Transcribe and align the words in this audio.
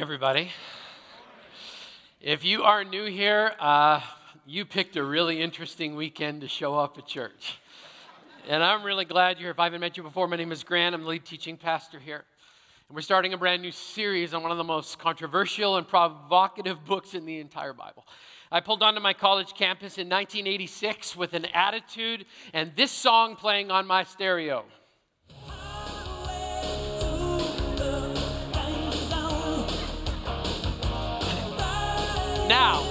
everybody. 0.00 0.50
If 2.22 2.42
you 2.42 2.62
are 2.62 2.84
new 2.84 3.04
here, 3.04 3.52
uh, 3.60 4.00
you 4.46 4.64
picked 4.64 4.96
a 4.96 5.04
really 5.04 5.42
interesting 5.42 5.94
weekend 5.94 6.40
to 6.40 6.48
show 6.48 6.74
up 6.74 6.96
at 6.96 7.06
church. 7.06 7.58
And 8.48 8.64
I'm 8.64 8.82
really 8.82 9.04
glad 9.04 9.36
you're 9.36 9.48
here. 9.48 9.50
If 9.50 9.58
I 9.58 9.64
haven't 9.64 9.82
met 9.82 9.98
you 9.98 10.02
before, 10.02 10.26
my 10.26 10.36
name 10.36 10.52
is 10.52 10.64
Grant. 10.64 10.94
I'm 10.94 11.02
the 11.02 11.08
lead 11.08 11.26
teaching 11.26 11.58
pastor 11.58 11.98
here. 11.98 12.24
And 12.88 12.96
we're 12.96 13.02
starting 13.02 13.34
a 13.34 13.36
brand 13.36 13.60
new 13.60 13.72
series 13.72 14.32
on 14.32 14.42
one 14.42 14.50
of 14.50 14.56
the 14.56 14.64
most 14.64 14.98
controversial 14.98 15.76
and 15.76 15.86
provocative 15.86 16.82
books 16.86 17.12
in 17.12 17.26
the 17.26 17.38
entire 17.38 17.74
Bible. 17.74 18.06
I 18.50 18.60
pulled 18.60 18.82
onto 18.82 19.00
my 19.00 19.12
college 19.12 19.52
campus 19.52 19.98
in 19.98 20.08
1986 20.08 21.14
with 21.14 21.34
an 21.34 21.44
attitude 21.52 22.24
and 22.54 22.72
this 22.74 22.90
song 22.90 23.36
playing 23.36 23.70
on 23.70 23.86
my 23.86 24.04
stereo. 24.04 24.64
Now, 32.50 32.82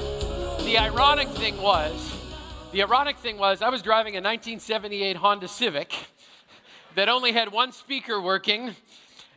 the 0.59 0.78
ironic 0.78 1.28
thing 1.28 1.62
was, 1.62 2.16
the 2.72 2.81
ironic 2.81 3.18
thing 3.18 3.38
was, 3.38 3.62
I 3.62 3.68
was 3.68 3.81
driving 3.81 4.14
a 4.14 4.24
1978 4.24 5.18
Honda 5.18 5.50
Civic 5.50 5.94
that 6.96 7.09
only 7.09 7.34
had 7.34 7.52
one 7.52 7.74
speaker 7.74 8.22
working, 8.22 8.74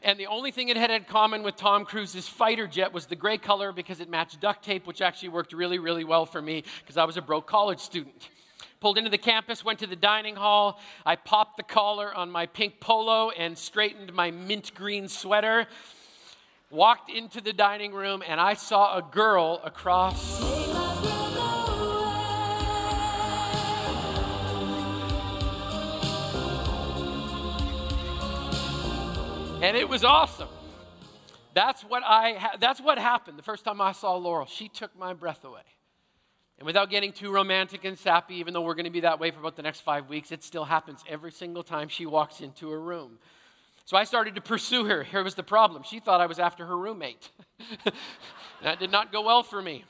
and 0.00 0.20
the 0.20 0.28
only 0.28 0.52
thing 0.52 0.68
it 0.68 0.76
had 0.76 0.92
in 0.92 1.02
common 1.06 1.42
with 1.42 1.56
Tom 1.56 1.84
Cruise's 1.84 2.28
fighter 2.28 2.68
jet 2.68 2.92
was 2.92 3.06
the 3.06 3.16
gray 3.16 3.36
color 3.36 3.72
because 3.72 3.98
it 3.98 4.08
matched 4.08 4.40
duct 4.40 4.64
tape, 4.64 4.86
which 4.86 5.02
actually 5.02 5.30
worked 5.30 5.52
really, 5.52 5.80
really 5.80 6.04
well 6.04 6.24
for 6.24 6.40
me 6.40 6.62
because 6.78 6.96
I 6.96 7.04
was 7.04 7.16
a 7.16 7.22
broke 7.22 7.48
college 7.48 7.80
student. 7.80 8.28
Pulled 8.78 8.98
into 8.98 9.10
the 9.10 9.18
campus, 9.18 9.64
went 9.64 9.80
to 9.80 9.88
the 9.88 9.96
dining 9.96 10.36
hall. 10.36 10.78
I 11.04 11.16
popped 11.16 11.56
the 11.56 11.64
collar 11.64 12.14
on 12.14 12.30
my 12.30 12.46
pink 12.46 12.78
polo 12.78 13.30
and 13.30 13.58
straightened 13.58 14.12
my 14.14 14.30
mint 14.30 14.72
green 14.72 15.08
sweater 15.08 15.66
walked 16.72 17.10
into 17.10 17.42
the 17.42 17.52
dining 17.52 17.92
room 17.92 18.22
and 18.26 18.40
I 18.40 18.54
saw 18.54 18.96
a 18.96 19.02
girl 19.02 19.60
across. 19.62 20.40
And 29.62 29.76
it 29.76 29.88
was 29.88 30.02
awesome. 30.02 30.48
That's 31.54 31.82
what 31.82 32.02
I 32.02 32.32
ha- 32.32 32.56
that's 32.58 32.80
what 32.80 32.98
happened 32.98 33.38
the 33.38 33.42
first 33.42 33.64
time 33.64 33.80
I 33.80 33.92
saw 33.92 34.16
Laurel. 34.16 34.46
She 34.46 34.68
took 34.68 34.98
my 34.98 35.12
breath 35.12 35.44
away. 35.44 35.60
And 36.58 36.66
without 36.66 36.90
getting 36.90 37.12
too 37.12 37.30
romantic 37.30 37.84
and 37.84 37.98
sappy, 37.98 38.36
even 38.36 38.54
though 38.54 38.62
we're 38.62 38.74
going 38.74 38.86
to 38.86 38.90
be 38.90 39.00
that 39.00 39.20
way 39.20 39.30
for 39.30 39.40
about 39.40 39.56
the 39.56 39.62
next 39.62 39.80
five 39.80 40.08
weeks, 40.08 40.32
it 40.32 40.42
still 40.42 40.64
happens 40.64 41.04
every 41.06 41.32
single 41.32 41.62
time 41.62 41.88
she 41.88 42.06
walks 42.06 42.40
into 42.40 42.70
a 42.70 42.78
room. 42.78 43.18
So 43.92 43.98
I 43.98 44.04
started 44.04 44.36
to 44.36 44.40
pursue 44.40 44.86
her. 44.86 45.02
Here 45.02 45.22
was 45.22 45.34
the 45.34 45.42
problem 45.42 45.82
she 45.82 46.00
thought 46.00 46.22
I 46.22 46.24
was 46.24 46.38
after 46.38 46.64
her 46.64 46.78
roommate. 46.78 47.28
that 48.62 48.80
did 48.80 48.90
not 48.90 49.12
go 49.12 49.20
well 49.20 49.42
for 49.42 49.60
me. 49.60 49.84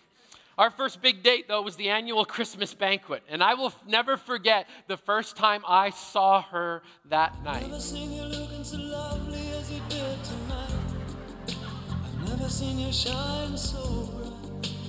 Our 0.58 0.70
first 0.72 1.00
big 1.00 1.22
date, 1.22 1.46
though, 1.46 1.62
was 1.62 1.76
the 1.76 1.88
annual 1.88 2.24
Christmas 2.24 2.74
banquet. 2.74 3.22
And 3.28 3.44
I 3.44 3.54
will 3.54 3.66
f- 3.66 3.78
never 3.86 4.16
forget 4.16 4.66
the 4.88 4.96
first 4.96 5.36
time 5.36 5.62
I 5.68 5.90
saw 5.90 6.42
her 6.42 6.82
that 7.10 7.44
night. 7.44 7.72
So 7.80 7.96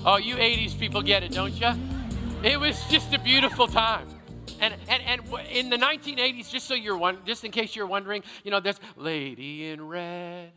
oh, 0.07 0.17
you 0.17 0.37
80s 0.37 0.79
people 0.79 1.03
get 1.03 1.21
it, 1.21 1.31
don't 1.31 1.53
you? 1.53 1.69
It 2.41 2.59
was 2.59 2.83
just 2.89 3.13
a 3.13 3.19
beautiful 3.19 3.67
time. 3.67 4.12
And, 4.59 4.73
and, 4.87 5.03
and 5.03 5.21
in 5.51 5.69
the 5.69 5.77
1980s, 5.77 6.49
just 6.49 6.67
so 6.67 6.73
you're 6.73 6.97
one, 6.97 7.17
just 7.25 7.43
in 7.43 7.51
case 7.51 7.75
you're 7.75 7.87
wondering, 7.87 8.23
you 8.43 8.51
know, 8.51 8.59
there's 8.59 8.79
Lady 8.95 9.69
in 9.69 9.85
Red 9.87 10.51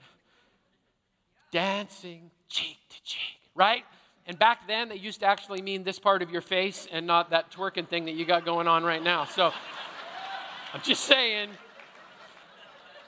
dancing 1.50 2.30
cheek 2.48 2.76
to 2.90 3.02
cheek, 3.02 3.40
right? 3.54 3.84
And 4.26 4.38
back 4.38 4.66
then, 4.66 4.88
they 4.88 4.96
used 4.96 5.20
to 5.20 5.26
actually 5.26 5.62
mean 5.62 5.84
this 5.84 5.98
part 5.98 6.20
of 6.20 6.30
your 6.30 6.40
face 6.40 6.88
and 6.90 7.06
not 7.06 7.30
that 7.30 7.50
twerking 7.50 7.88
thing 7.88 8.06
that 8.06 8.14
you 8.14 8.24
got 8.24 8.44
going 8.44 8.66
on 8.66 8.84
right 8.84 9.02
now. 9.02 9.24
So 9.24 9.52
I'm 10.74 10.82
just 10.82 11.04
saying, 11.04 11.50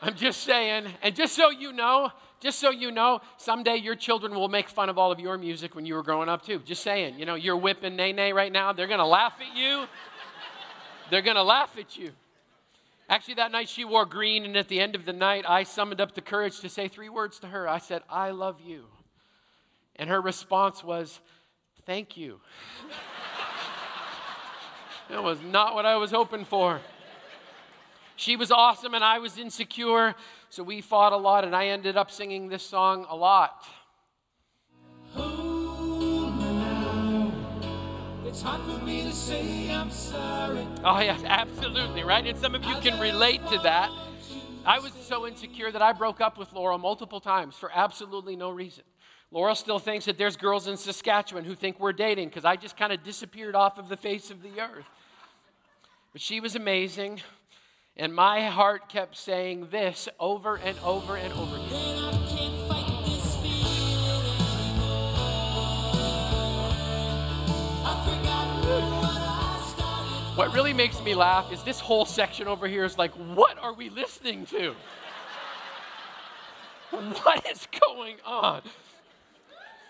I'm 0.00 0.14
just 0.14 0.42
saying, 0.44 0.86
and 1.02 1.14
just 1.14 1.34
so 1.34 1.50
you 1.50 1.72
know, 1.72 2.10
just 2.40 2.60
so 2.60 2.70
you 2.70 2.92
know, 2.92 3.20
someday 3.36 3.76
your 3.76 3.96
children 3.96 4.32
will 4.32 4.48
make 4.48 4.68
fun 4.68 4.88
of 4.88 4.96
all 4.96 5.10
of 5.10 5.18
your 5.18 5.36
music 5.36 5.74
when 5.74 5.84
you 5.84 5.94
were 5.94 6.04
growing 6.04 6.28
up 6.28 6.42
too. 6.42 6.60
Just 6.60 6.84
saying, 6.84 7.18
you 7.18 7.26
know, 7.26 7.34
you're 7.34 7.56
whipping 7.56 7.96
Nae 7.96 8.12
Nae 8.12 8.30
right 8.30 8.52
now. 8.52 8.72
They're 8.72 8.86
gonna 8.86 9.04
laugh 9.04 9.34
at 9.40 9.56
you. 9.56 9.86
They're 11.10 11.22
going 11.22 11.36
to 11.36 11.42
laugh 11.42 11.76
at 11.78 11.96
you. 11.96 12.10
Actually, 13.08 13.34
that 13.34 13.50
night 13.50 13.68
she 13.68 13.84
wore 13.84 14.04
green, 14.04 14.44
and 14.44 14.56
at 14.56 14.68
the 14.68 14.80
end 14.80 14.94
of 14.94 15.06
the 15.06 15.14
night, 15.14 15.44
I 15.48 15.62
summoned 15.62 16.00
up 16.00 16.14
the 16.14 16.20
courage 16.20 16.60
to 16.60 16.68
say 16.68 16.88
three 16.88 17.08
words 17.08 17.38
to 17.40 17.46
her. 17.46 17.66
I 17.66 17.78
said, 17.78 18.02
I 18.10 18.30
love 18.30 18.60
you. 18.60 18.84
And 19.96 20.10
her 20.10 20.20
response 20.20 20.84
was, 20.84 21.20
Thank 21.86 22.18
you. 22.18 22.40
that 25.08 25.22
was 25.22 25.40
not 25.40 25.74
what 25.74 25.86
I 25.86 25.96
was 25.96 26.10
hoping 26.10 26.44
for. 26.44 26.80
She 28.14 28.36
was 28.36 28.50
awesome, 28.50 28.92
and 28.92 29.02
I 29.02 29.20
was 29.20 29.38
insecure, 29.38 30.14
so 30.50 30.62
we 30.62 30.82
fought 30.82 31.14
a 31.14 31.16
lot, 31.16 31.44
and 31.44 31.56
I 31.56 31.68
ended 31.68 31.96
up 31.96 32.10
singing 32.10 32.48
this 32.48 32.62
song 32.62 33.06
a 33.08 33.16
lot. 33.16 33.64
It's 38.28 38.42
hard 38.42 38.60
for 38.60 38.84
me 38.84 39.04
to 39.04 39.12
say 39.12 39.70
I'm 39.70 39.90
sorry. 39.90 40.66
Oh, 40.84 41.00
yes, 41.00 41.22
absolutely, 41.24 42.04
right? 42.04 42.26
And 42.26 42.38
some 42.38 42.54
of 42.54 42.62
you 42.62 42.74
can 42.76 43.00
relate 43.00 43.40
to 43.48 43.58
that. 43.60 43.90
I 44.66 44.80
was 44.80 44.92
so 44.92 45.26
insecure 45.26 45.72
that 45.72 45.80
I 45.80 45.94
broke 45.94 46.20
up 46.20 46.36
with 46.36 46.52
Laurel 46.52 46.76
multiple 46.76 47.20
times 47.20 47.56
for 47.56 47.70
absolutely 47.74 48.36
no 48.36 48.50
reason. 48.50 48.84
Laurel 49.30 49.54
still 49.54 49.78
thinks 49.78 50.04
that 50.04 50.18
there's 50.18 50.36
girls 50.36 50.68
in 50.68 50.76
Saskatchewan 50.76 51.46
who 51.46 51.54
think 51.54 51.80
we're 51.80 51.94
dating 51.94 52.28
because 52.28 52.44
I 52.44 52.56
just 52.56 52.76
kind 52.76 52.92
of 52.92 53.02
disappeared 53.02 53.54
off 53.54 53.78
of 53.78 53.88
the 53.88 53.96
face 53.96 54.30
of 54.30 54.42
the 54.42 54.60
earth. 54.60 54.84
But 56.12 56.20
she 56.20 56.40
was 56.40 56.54
amazing, 56.54 57.22
and 57.96 58.14
my 58.14 58.44
heart 58.44 58.90
kept 58.90 59.16
saying 59.16 59.68
this 59.70 60.06
over 60.20 60.56
and 60.56 60.78
over 60.80 61.16
and 61.16 61.32
over 61.32 61.56
again. 61.56 62.57
What 70.38 70.54
really 70.54 70.72
makes 70.72 71.02
me 71.02 71.16
laugh 71.16 71.50
is 71.50 71.64
this 71.64 71.80
whole 71.80 72.06
section 72.06 72.46
over 72.46 72.68
here 72.68 72.84
is 72.84 72.96
like, 72.96 73.10
what 73.34 73.58
are 73.58 73.74
we 73.74 73.90
listening 73.90 74.46
to? 74.46 74.76
what 76.90 77.44
is 77.50 77.66
going 77.92 78.18
on? 78.24 78.62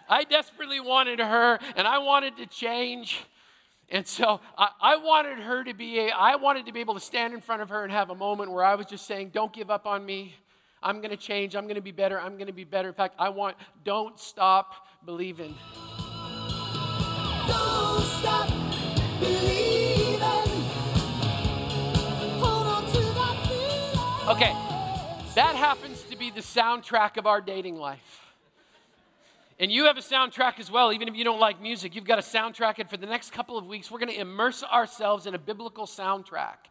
I 0.09 0.25
desperately 0.25 0.81
wanted 0.81 1.19
her 1.19 1.59
and 1.77 1.87
I 1.87 1.99
wanted 1.99 2.39
to 2.39 2.47
change. 2.47 3.27
And 3.91 4.07
so 4.07 4.41
I, 4.57 4.71
I, 4.81 4.97
wanted 4.97 5.39
her 5.41 5.65
to 5.65 5.75
be 5.75 5.99
a, 5.99 6.09
I 6.17 6.37
wanted 6.37 6.65
to 6.65 6.73
be 6.73 6.81
able 6.81 6.95
to 6.95 7.01
stand 7.01 7.35
in 7.35 7.43
front 7.43 7.61
of 7.61 7.69
her 7.69 7.83
and 7.85 7.93
have 7.93 8.09
a 8.09 8.15
moment 8.15 8.51
where 8.51 8.65
I 8.65 8.75
was 8.75 8.87
just 8.87 9.07
saying, 9.07 9.33
Don't 9.35 9.53
give 9.53 9.71
up 9.71 9.87
on 9.87 10.07
me. 10.07 10.35
I'm 10.83 11.03
going 11.03 11.11
to 11.11 11.19
change. 11.19 11.57
I'm 11.57 11.65
going 11.65 11.75
to 11.75 11.83
be 11.83 11.93
better. 11.93 12.19
I'm 12.19 12.37
going 12.37 12.47
to 12.47 12.55
be 12.55 12.65
better. 12.65 12.89
In 12.89 12.95
fact, 12.95 13.17
I 13.19 13.29
want, 13.29 13.59
don't 13.85 14.19
stop 14.19 14.87
believing. 15.05 15.55
Don't 17.47 18.03
stop 18.03 18.49
believing. 19.21 19.58
Okay, 24.29 24.55
that 25.37 25.57
happens 25.57 26.03
to 26.03 26.15
be 26.15 26.31
the 26.31 26.43
soundtrack 26.43 27.17
of 27.17 27.27
our 27.27 27.41
dating 27.41 27.77
life. 27.77 28.27
And 29.59 29.73
you 29.73 29.85
have 29.87 29.97
a 29.97 30.03
soundtrack 30.03 30.61
as 30.61 30.71
well, 30.71 30.93
even 30.93 31.09
if 31.09 31.17
you 31.17 31.25
don't 31.25 31.41
like 31.41 31.63
music. 31.63 31.95
You've 31.95 32.05
got 32.05 32.19
a 32.19 32.23
soundtrack, 32.23 32.79
and 32.79 32.91
for 32.91 32.99
the 32.99 33.07
next 33.07 33.33
couple 33.33 33.57
of 33.57 33.65
weeks, 33.65 33.91
we're 33.91 34.01
going 34.01 34.13
to 34.13 34.21
immerse 34.21 34.63
ourselves 34.63 35.25
in 35.25 35.35
a 35.35 35.39
biblical 35.39 35.87
soundtrack, 35.87 36.69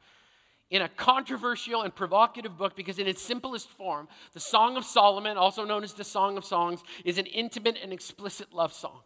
in 0.70 0.84
a 0.84 0.88
controversial 0.88 1.82
and 1.82 1.96
provocative 1.96 2.60
book, 2.60 2.76
because 2.76 3.00
in 3.00 3.08
its 3.08 3.24
simplest 3.24 3.70
form, 3.70 4.08
the 4.34 4.40
Song 4.40 4.78
of 4.78 4.86
Solomon, 4.86 5.36
also 5.36 5.66
known 5.66 5.84
as 5.84 5.94
the 5.94 6.04
Song 6.04 6.38
of 6.38 6.46
Songs, 6.46 6.84
is 7.06 7.18
an 7.18 7.26
intimate 7.26 7.80
and 7.82 7.92
explicit 7.92 8.54
love 8.54 8.72
song. 8.72 9.00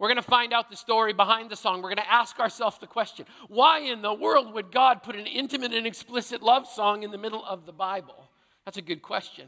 We're 0.00 0.08
going 0.08 0.16
to 0.16 0.22
find 0.22 0.54
out 0.54 0.70
the 0.70 0.76
story 0.76 1.12
behind 1.12 1.50
the 1.50 1.56
song. 1.56 1.82
We're 1.82 1.90
going 1.90 1.96
to 1.98 2.10
ask 2.10 2.40
ourselves 2.40 2.78
the 2.78 2.86
question 2.86 3.26
why 3.48 3.80
in 3.80 4.00
the 4.00 4.14
world 4.14 4.54
would 4.54 4.72
God 4.72 5.02
put 5.02 5.14
an 5.14 5.26
intimate 5.26 5.74
and 5.74 5.86
explicit 5.86 6.42
love 6.42 6.66
song 6.66 7.02
in 7.02 7.10
the 7.10 7.18
middle 7.18 7.44
of 7.44 7.66
the 7.66 7.72
Bible? 7.72 8.30
That's 8.64 8.78
a 8.78 8.82
good 8.82 9.02
question. 9.02 9.46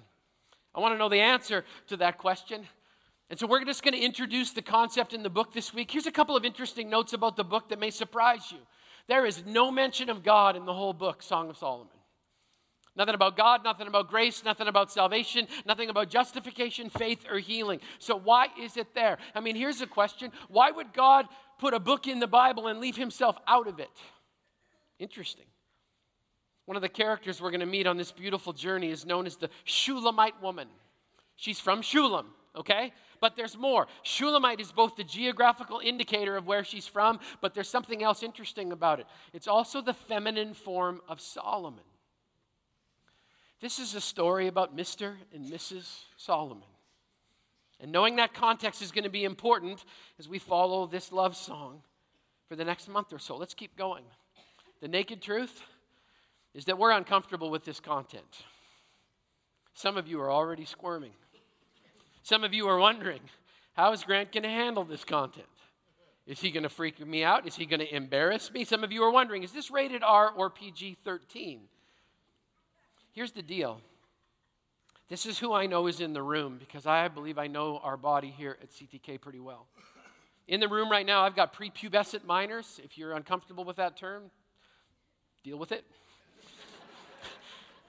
I 0.75 0.81
want 0.81 0.93
to 0.93 0.99
know 0.99 1.09
the 1.09 1.21
answer 1.21 1.65
to 1.87 1.97
that 1.97 2.19
question. 2.19 2.67
And 3.31 3.41
so 3.41 3.47
we're 3.47 3.65
just 3.65 3.83
going 3.83 3.95
to 3.95 4.01
introduce 4.01 4.51
the 4.51 4.61
concept 4.61 5.15
in 5.15 5.23
the 5.23 5.31
book 5.31 5.55
this 5.55 5.73
week. 5.73 5.91
Here's 5.91 6.07
a 6.07 6.13
couple 6.13 6.37
of 6.37 6.45
interesting 6.45 6.91
notes 6.91 7.15
about 7.15 7.37
the 7.37 7.45
book 7.45 7.71
that 7.71 7.79
may 7.79 7.91
surprise 7.91 8.53
you. 8.53 8.59
There 9.09 9.25
is 9.25 9.47
no 9.47 9.71
mention 9.71 10.11
of 10.11 10.23
God 10.23 10.55
in 10.55 10.67
the 10.67 10.75
whole 10.75 10.93
book, 10.93 11.23
Song 11.23 11.49
of 11.49 11.57
Solomon. 11.57 11.97
Nothing 12.95 13.15
about 13.15 13.37
God, 13.37 13.65
nothing 13.65 13.87
about 13.87 14.11
grace, 14.11 14.45
nothing 14.45 14.69
about 14.69 14.93
salvation, 14.93 15.49
nothing 15.65 15.89
about 15.89 16.11
justification, 16.11 16.91
faith, 16.91 17.25
or 17.31 17.39
healing. 17.39 17.81
So, 17.99 18.19
why 18.19 18.49
is 18.61 18.77
it 18.77 18.95
there? 18.95 19.17
I 19.35 19.41
mean, 19.41 19.57
here's 19.57 19.81
a 19.81 19.87
question 19.87 20.31
Why 20.49 20.71
would 20.71 20.93
God 20.93 21.27
put 21.59 21.73
a 21.73 21.81
book 21.81 22.07
in 22.07 22.21
the 22.21 22.27
Bible 22.27 22.67
and 22.67 22.81
leave 22.81 22.97
himself 22.97 23.39
out 23.47 23.67
of 23.67 23.81
it? 23.81 23.91
Interesting. 24.99 25.47
One 26.67 26.77
of 26.77 26.83
the 26.83 26.89
characters 26.89 27.41
we're 27.41 27.51
going 27.51 27.61
to 27.61 27.67
meet 27.67 27.87
on 27.87 27.97
this 27.97 28.13
beautiful 28.13 28.53
journey 28.53 28.91
is 28.91 29.05
known 29.05 29.27
as 29.27 29.37
the 29.37 29.49
Shulamite 29.65 30.41
woman. 30.41 30.69
She's 31.37 31.59
from 31.59 31.83
Shulam, 31.83 32.27
okay? 32.55 32.93
But 33.21 33.37
there's 33.37 33.57
more. 33.57 33.89
Shulamite 34.03 34.61
is 34.61 34.71
both 34.71 34.97
the 34.97 35.03
geographical 35.03 35.81
indicator 35.83 36.37
of 36.37 36.47
where 36.47 36.63
she's 36.63 36.87
from, 36.87 37.19
but 37.41 37.55
there's 37.55 37.69
something 37.69 38.03
else 38.03 38.23
interesting 38.23 38.71
about 38.71 39.01
it. 39.01 39.07
It's 39.33 39.49
also 39.49 39.81
the 39.81 39.95
feminine 39.95 40.55
form 40.55 41.01
of 41.09 41.21
Solomon. 41.21 41.83
This 43.63 43.79
is 43.79 43.95
a 43.95 44.01
story 44.01 44.49
about 44.49 44.77
Mr. 44.77 45.15
and 45.33 45.47
Mrs. 45.47 46.01
Solomon. 46.17 46.67
And 47.79 47.93
knowing 47.93 48.17
that 48.17 48.35
context 48.35 48.83
is 48.83 48.91
going 48.91 49.05
to 49.05 49.11
be 49.11 49.23
important 49.23 49.85
as 50.19 50.29
we 50.29 50.41
follow 50.41 50.85
this 50.87 51.13
love 51.13 51.37
song 51.37 51.81
for 52.49 52.57
the 52.57 52.65
next 52.65 52.89
month 52.89 53.13
or 53.13 53.21
so. 53.21 53.37
Let's 53.37 53.55
keep 53.55 53.77
going. 53.77 54.03
The 54.81 54.89
naked 54.89 55.23
truth 55.23 55.63
is 56.55 56.65
that 56.65 56.77
we're 56.77 56.91
uncomfortable 56.91 57.51
with 57.51 57.65
this 57.65 57.79
content. 57.79 58.43
Some 59.75 59.97
of 59.97 60.09
you 60.09 60.21
are 60.21 60.31
already 60.31 60.65
squirming. 60.65 61.13
Some 62.25 62.43
of 62.43 62.53
you 62.53 62.67
are 62.67 62.79
wondering, 62.79 63.21
how 63.75 63.93
is 63.93 64.03
Grant 64.03 64.33
going 64.33 64.43
to 64.43 64.49
handle 64.49 64.83
this 64.83 65.05
content? 65.05 65.47
Is 66.27 66.41
he 66.41 66.51
going 66.51 66.65
to 66.65 66.69
freak 66.69 66.99
me 67.07 67.23
out? 67.23 67.47
Is 67.47 67.55
he 67.55 67.67
going 67.67 67.79
to 67.79 67.95
embarrass 67.95 68.51
me? 68.51 68.65
Some 68.65 68.83
of 68.83 68.91
you 68.91 69.05
are 69.05 69.13
wondering, 69.13 69.45
is 69.45 69.53
this 69.53 69.71
rated 69.71 70.03
R 70.03 70.31
or 70.31 70.51
PG 70.51 70.99
13? 71.05 71.61
Here's 73.13 73.33
the 73.33 73.43
deal 73.43 73.81
this 75.09 75.27
is 75.27 75.39
who 75.39 75.53
I 75.53 75.67
know 75.67 75.89
is 75.89 76.01
in 76.01 76.15
the 76.15 76.23
room 76.23 76.57
because 76.59 76.87
I 76.87 77.07
believe 77.09 77.37
I 77.37 77.47
know 77.47 77.79
our 77.83 77.99
body 77.99 78.31
here 78.31 78.57
at 78.63 78.71
CTK 78.71 79.21
pretty 79.21 79.41
well. 79.41 79.67
In 80.49 80.59
the 80.59 80.69
room 80.69 80.91
right 80.91 81.05
now, 81.05 81.23
I've 81.23 81.37
got 81.37 81.55
prepubescent 81.55 82.25
minors. 82.25 82.81
If 82.83 82.97
you're 82.97 83.13
uncomfortable 83.13 83.65
with 83.65 83.77
that 83.77 83.97
term, 83.99 84.31
deal 85.45 85.59
with 85.59 85.71
it. 85.71 85.85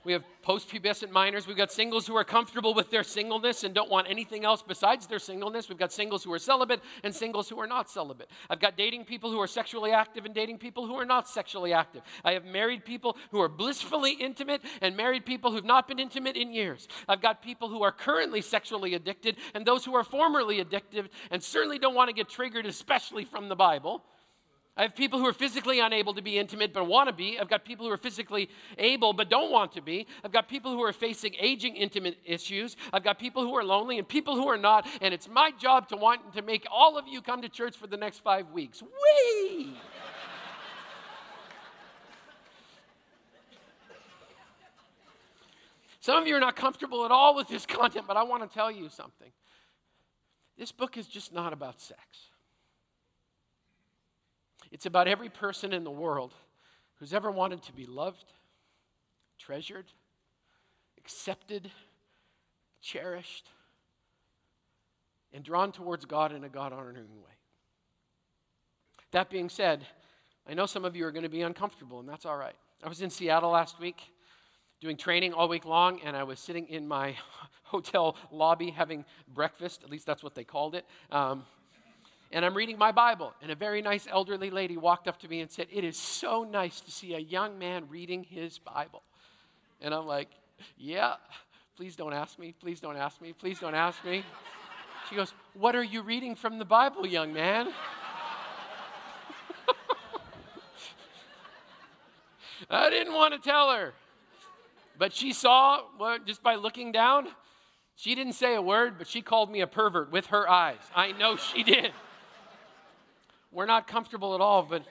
We 0.06 0.12
have 0.12 0.24
post-pubescent 0.42 1.12
minors. 1.12 1.48
We've 1.48 1.56
got 1.56 1.72
singles 1.72 2.06
who 2.06 2.16
are 2.18 2.26
comfortable 2.26 2.74
with 2.74 2.92
their 2.92 3.04
singleness 3.04 3.64
and 3.64 3.74
don't 3.74 3.90
want 3.90 4.10
anything 4.10 4.44
else 4.44 4.62
besides 4.62 5.08
their 5.08 5.20
singleness. 5.20 5.70
We've 5.70 5.78
got 5.78 5.94
singles 5.94 6.24
who 6.24 6.34
are 6.34 6.40
celibate 6.40 6.82
and 7.04 7.16
singles 7.16 7.48
who 7.48 7.60
are 7.62 7.68
not 7.68 7.90
celibate. 7.90 8.30
I've 8.50 8.60
got 8.60 8.76
dating 8.76 9.06
people 9.06 9.32
who 9.32 9.40
are 9.40 9.48
sexually 9.48 9.92
active 9.92 10.26
and 10.26 10.36
dating 10.36 10.58
people 10.58 10.86
who 10.86 10.96
are 10.96 11.06
not 11.06 11.30
sexually 11.30 11.72
active. 11.72 12.02
I 12.26 12.34
have 12.34 12.44
married 12.44 12.84
people 12.84 13.18
who 13.32 13.42
are 13.42 13.48
blissfully 13.48 14.14
intimate 14.14 14.62
and 14.82 14.98
married 14.98 15.26
people 15.26 15.52
who've 15.52 15.64
not 15.64 15.88
been 15.88 16.00
intimate 16.00 16.36
in 16.36 16.52
years. 16.52 16.90
I've 17.08 17.22
got 17.22 17.42
people 17.42 17.70
who 17.70 17.82
are 17.84 17.92
currently 17.94 18.42
sexually 18.42 18.96
addicted 18.96 19.38
and 19.54 19.66
those 19.66 19.86
who 19.86 19.96
are 19.96 20.04
formerly 20.04 20.60
addicted 20.60 21.10
and 21.32 21.42
certainly 21.42 21.80
don't 21.80 21.96
want 21.96 22.10
to 22.10 22.14
get 22.14 22.28
triggered, 22.28 22.66
especially 22.66 23.24
from 23.24 23.48
the 23.48 23.56
Bible. 23.56 24.04
I 24.76 24.82
have 24.82 24.96
people 24.96 25.20
who 25.20 25.28
are 25.28 25.34
physically 25.34 25.80
unable 25.80 26.16
to 26.16 26.22
be 26.24 26.40
intimate 26.40 26.74
but 26.74 26.88
want 26.88 27.08
to 27.08 27.14
be. 27.14 27.38
I've 27.38 27.50
got 27.50 27.64
people 27.64 27.86
who 27.86 27.92
are 27.92 27.98
physically 27.98 28.50
able 28.80 29.14
but 29.14 29.30
don't 29.30 29.52
want 29.52 29.74
to 29.74 29.82
be. 29.82 30.08
I've 30.24 30.32
got 30.32 30.50
people 30.50 30.72
who 30.72 30.82
are 30.82 30.92
facing 30.92 31.36
aging 31.40 31.76
intimate 31.76 32.18
issues. 32.26 32.76
I've 32.92 33.04
got 33.04 33.20
people 33.20 33.44
who 33.44 33.56
are 33.56 33.64
lonely 33.64 34.00
and 34.00 34.08
people 34.08 34.36
who 34.36 34.48
are 34.48 34.58
not. 34.58 34.88
And 35.00 35.14
it's 35.14 35.30
my 35.30 35.52
job 35.52 35.90
to 35.90 35.96
want 35.96 36.34
to 36.34 36.42
make 36.42 36.66
all 36.72 36.98
of 36.98 37.08
you 37.08 37.22
come 37.22 37.44
to 37.44 37.50
church 37.50 37.78
for 37.78 37.86
the 37.86 37.98
next 37.98 38.24
five 38.24 38.50
weeks. 38.50 38.82
Whee! 38.82 39.76
Some 46.00 46.22
of 46.22 46.28
you 46.28 46.36
are 46.36 46.40
not 46.40 46.56
comfortable 46.56 47.06
at 47.06 47.12
all 47.12 47.36
with 47.36 47.48
this 47.48 47.66
content, 47.68 48.06
but 48.08 48.18
I 48.18 48.24
want 48.24 48.42
to 48.42 48.54
tell 48.54 48.72
you 48.72 48.90
something. 48.90 49.32
This 50.58 50.72
book 50.72 50.98
is 50.98 51.08
just 51.08 51.32
not 51.32 51.54
about 51.54 51.80
sex. 51.80 52.33
It's 54.74 54.88
about 54.88 55.08
every 55.08 55.30
person 55.30 55.72
in 55.72 55.84
the 55.84 55.92
world 55.92 56.34
who's 56.96 57.14
ever 57.14 57.30
wanted 57.30 57.62
to 57.64 57.74
be 57.74 57.86
loved, 57.86 58.26
treasured, 59.38 59.86
accepted, 60.98 61.70
cherished, 62.82 63.52
and 65.32 65.44
drawn 65.44 65.72
towards 65.72 66.06
God 66.06 66.34
in 66.34 66.44
a 66.44 66.50
God 66.50 66.74
honoring 66.74 66.96
way. 66.96 67.32
That 69.12 69.30
being 69.30 69.48
said, 69.48 69.86
I 70.50 70.56
know 70.56 70.66
some 70.66 70.86
of 70.86 70.96
you 70.96 71.06
are 71.06 71.12
going 71.12 71.22
to 71.22 71.30
be 71.30 71.44
uncomfortable, 71.44 72.00
and 72.00 72.10
that's 72.10 72.26
all 72.26 72.36
right. 72.36 72.56
I 72.84 72.90
was 72.90 73.04
in 73.04 73.12
Seattle 73.12 73.52
last 73.52 73.80
week 73.80 74.02
doing 74.82 74.98
training 74.98 75.34
all 75.34 75.48
week 75.48 75.66
long, 75.66 76.02
and 76.04 76.18
I 76.18 76.24
was 76.24 76.40
sitting 76.40 76.68
in 76.68 76.88
my 76.88 77.16
hotel 77.64 78.18
lobby 78.32 78.72
having 78.72 79.06
breakfast. 79.28 79.84
At 79.84 79.92
least 79.92 80.08
that's 80.08 80.24
what 80.24 80.34
they 80.34 80.44
called 80.44 80.74
it. 80.74 80.86
Um, 81.12 81.46
and 82.34 82.44
I'm 82.44 82.56
reading 82.56 82.78
my 82.80 82.92
Bible, 82.92 83.34
and 83.44 83.52
a 83.52 83.56
very 83.56 83.84
nice 83.84 84.08
elderly 84.12 84.50
lady 84.50 84.76
walked 84.76 85.08
up 85.08 85.20
to 85.20 85.28
me 85.28 85.42
and 85.42 85.52
said, 85.52 85.68
It 85.72 85.84
is 85.84 85.96
so 85.96 86.44
nice 86.44 86.82
to 86.82 86.90
see 86.92 87.14
a 87.14 87.20
young 87.20 87.60
man 87.60 87.86
reading 87.90 88.24
his 88.24 88.58
Bible. 88.58 89.04
And 89.80 89.94
I'm 89.94 90.08
like, 90.08 90.30
Yeah, 90.76 91.14
please 91.78 91.96
don't 91.96 92.12
ask 92.12 92.40
me, 92.40 92.56
please 92.60 92.80
don't 92.80 92.98
ask 92.98 93.22
me, 93.22 93.34
please 93.34 93.60
don't 93.60 93.76
ask 93.76 94.04
me. 94.04 94.26
She 95.10 95.16
goes, 95.16 95.32
What 95.54 95.76
are 95.76 95.84
you 95.84 96.02
reading 96.02 96.34
from 96.34 96.58
the 96.58 96.66
Bible, 96.66 97.06
young 97.06 97.34
man? 97.34 97.68
I 102.70 102.90
didn't 102.90 103.14
want 103.14 103.36
to 103.36 103.40
tell 103.40 103.72
her. 103.72 103.94
But 104.98 105.14
she 105.14 105.34
saw, 105.34 105.82
well, 106.00 106.18
just 106.26 106.42
by 106.42 106.56
looking 106.56 106.92
down, 106.92 107.28
she 107.96 108.16
didn't 108.16 108.34
say 108.34 108.56
a 108.56 108.62
word, 108.62 108.98
but 108.98 109.08
she 109.08 109.22
called 109.22 109.52
me 109.52 109.62
a 109.62 109.68
pervert 109.68 110.12
with 110.12 110.26
her 110.28 110.50
eyes. 110.50 110.82
I 110.96 111.12
know 111.12 111.36
she 111.36 111.62
did. 111.62 111.92
We're 113.54 113.68
not 113.68 113.88
comfortable 113.88 114.34
at 114.34 114.42
all, 114.42 114.64
but 114.64 114.84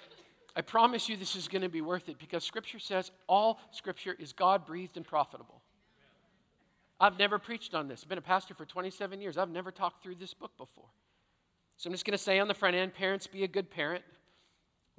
I 0.55 0.61
promise 0.61 1.09
you 1.09 1.17
this 1.17 1.35
is 1.35 1.49
going 1.49 1.63
to 1.63 1.69
be 1.69 1.81
worth 1.81 2.09
it 2.09 2.19
because 2.19 2.45
Scripture 2.45 2.79
says 2.79 3.11
all 3.27 3.59
Scripture 3.73 4.15
is 4.19 4.33
God 4.33 4.67
breathed 4.67 4.97
and 4.97 5.07
profitable. 5.07 5.63
I've 7.01 7.19
never 7.19 7.39
preached 7.41 7.75
on 7.75 7.89
this. 7.89 8.03
I've 8.05 8.09
been 8.09 8.19
a 8.19 8.23
pastor 8.23 8.55
for 8.55 8.65
27 8.65 9.21
years. 9.21 9.37
I've 9.37 9.51
never 9.51 9.73
talked 9.73 10.03
through 10.05 10.15
this 10.15 10.35
book 10.35 10.57
before. 10.57 10.87
So 11.77 11.89
I'm 11.89 11.95
just 11.95 12.05
going 12.05 12.17
to 12.17 12.23
say 12.23 12.39
on 12.39 12.47
the 12.47 12.55
front 12.55 12.77
end 12.77 12.95
parents, 12.95 13.27
be 13.27 13.43
a 13.43 13.49
good 13.49 13.71
parent. 13.71 14.05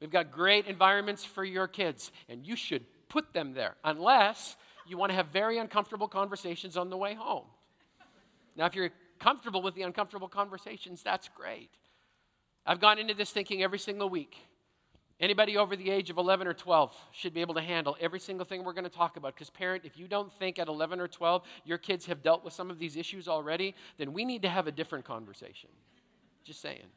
We've 0.01 0.11
got 0.11 0.31
great 0.31 0.65
environments 0.65 1.23
for 1.23 1.45
your 1.45 1.67
kids, 1.67 2.11
and 2.27 2.45
you 2.45 2.57
should 2.57 2.83
put 3.07 3.31
them 3.31 3.53
there 3.53 3.75
unless 3.85 4.57
you 4.85 4.97
want 4.97 5.11
to 5.11 5.15
have 5.15 5.27
very 5.27 5.59
uncomfortable 5.59 6.09
conversations 6.09 6.75
on 6.75 6.89
the 6.89 6.97
way 6.97 7.13
home. 7.13 7.45
Now, 8.57 8.65
if 8.65 8.75
you're 8.75 8.89
comfortable 9.19 9.61
with 9.61 9.75
the 9.75 9.83
uncomfortable 9.83 10.27
conversations, 10.27 11.03
that's 11.03 11.29
great. 11.29 11.69
I've 12.65 12.79
gone 12.79 12.97
into 12.97 13.13
this 13.13 13.31
thinking 13.31 13.61
every 13.61 13.79
single 13.79 14.09
week. 14.09 14.37
Anybody 15.19 15.57
over 15.57 15.75
the 15.75 15.89
age 15.89 16.09
of 16.09 16.17
11 16.17 16.47
or 16.47 16.53
12 16.53 16.95
should 17.11 17.33
be 17.33 17.41
able 17.41 17.53
to 17.53 17.61
handle 17.61 17.95
every 18.01 18.19
single 18.19 18.45
thing 18.45 18.63
we're 18.63 18.73
going 18.73 18.83
to 18.83 18.89
talk 18.89 19.15
about. 19.15 19.35
Because, 19.35 19.49
parent, 19.49 19.85
if 19.85 19.97
you 19.97 20.07
don't 20.07 20.31
think 20.33 20.59
at 20.59 20.67
11 20.67 20.99
or 20.99 21.07
12 21.07 21.43
your 21.65 21.77
kids 21.77 22.05
have 22.07 22.21
dealt 22.23 22.43
with 22.43 22.53
some 22.53 22.69
of 22.71 22.79
these 22.79 22.97
issues 22.97 23.27
already, 23.27 23.75
then 23.97 24.11
we 24.11 24.25
need 24.25 24.41
to 24.41 24.49
have 24.49 24.67
a 24.67 24.71
different 24.71 25.05
conversation. 25.05 25.69
Just 26.43 26.61
saying. 26.61 26.87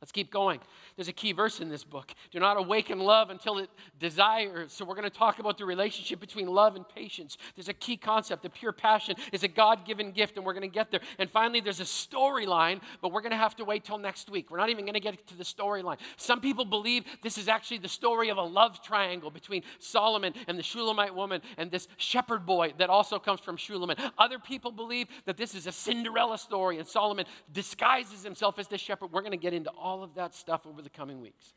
Let's 0.00 0.12
keep 0.12 0.30
going. 0.30 0.60
There's 0.96 1.08
a 1.08 1.12
key 1.12 1.32
verse 1.32 1.60
in 1.60 1.68
this 1.68 1.84
book. 1.84 2.14
Do 2.30 2.40
not 2.40 2.56
awaken 2.56 3.00
love 3.00 3.28
until 3.28 3.58
it 3.58 3.68
desires. 3.98 4.72
So, 4.72 4.84
we're 4.84 4.94
going 4.94 5.04
to 5.04 5.10
talk 5.10 5.38
about 5.38 5.58
the 5.58 5.66
relationship 5.66 6.20
between 6.20 6.46
love 6.46 6.74
and 6.74 6.88
patience. 6.88 7.36
There's 7.54 7.68
a 7.68 7.74
key 7.74 7.98
concept. 7.98 8.42
The 8.42 8.48
pure 8.48 8.72
passion 8.72 9.16
is 9.30 9.42
a 9.42 9.48
God 9.48 9.84
given 9.84 10.12
gift, 10.12 10.38
and 10.38 10.46
we're 10.46 10.54
going 10.54 10.62
to 10.62 10.74
get 10.74 10.90
there. 10.90 11.00
And 11.18 11.28
finally, 11.28 11.60
there's 11.60 11.80
a 11.80 11.84
storyline, 11.84 12.80
but 13.02 13.12
we're 13.12 13.20
going 13.20 13.32
to 13.32 13.36
have 13.36 13.54
to 13.56 13.64
wait 13.64 13.84
till 13.84 13.98
next 13.98 14.30
week. 14.30 14.50
We're 14.50 14.56
not 14.56 14.70
even 14.70 14.86
going 14.86 14.94
to 14.94 15.00
get 15.00 15.26
to 15.26 15.36
the 15.36 15.44
storyline. 15.44 15.98
Some 16.16 16.40
people 16.40 16.64
believe 16.64 17.04
this 17.22 17.36
is 17.36 17.46
actually 17.46 17.78
the 17.78 17.88
story 17.88 18.30
of 18.30 18.38
a 18.38 18.42
love 18.42 18.82
triangle 18.82 19.30
between 19.30 19.62
Solomon 19.80 20.32
and 20.48 20.58
the 20.58 20.62
Shulamite 20.62 21.14
woman 21.14 21.42
and 21.58 21.70
this 21.70 21.88
shepherd 21.98 22.46
boy 22.46 22.72
that 22.78 22.88
also 22.88 23.18
comes 23.18 23.40
from 23.40 23.58
Shulamite. 23.58 23.98
Other 24.16 24.38
people 24.38 24.72
believe 24.72 25.08
that 25.26 25.36
this 25.36 25.54
is 25.54 25.66
a 25.66 25.72
Cinderella 25.72 26.38
story, 26.38 26.78
and 26.78 26.88
Solomon 26.88 27.26
disguises 27.52 28.22
himself 28.22 28.58
as 28.58 28.66
the 28.66 28.78
shepherd. 28.78 29.12
We're 29.12 29.20
going 29.20 29.32
to 29.32 29.36
get 29.36 29.52
into 29.52 29.70
all 29.70 29.89
all 29.90 30.04
of 30.04 30.14
that 30.14 30.34
stuff 30.36 30.66
over 30.66 30.80
the 30.82 30.88
coming 30.88 31.20
weeks. 31.20 31.52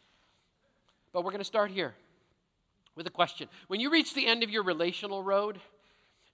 But 1.13 1.23
we're 1.23 1.29
going 1.29 1.39
to 1.39 1.45
start 1.45 1.69
here 1.69 1.93
with 2.95 3.05
a 3.05 3.11
question. 3.11 3.47
When 3.67 3.79
you 3.79 3.91
reach 3.91 4.15
the 4.15 4.25
end 4.25 4.41
of 4.41 4.49
your 4.49 4.63
relational 4.63 5.21
road, 5.21 5.59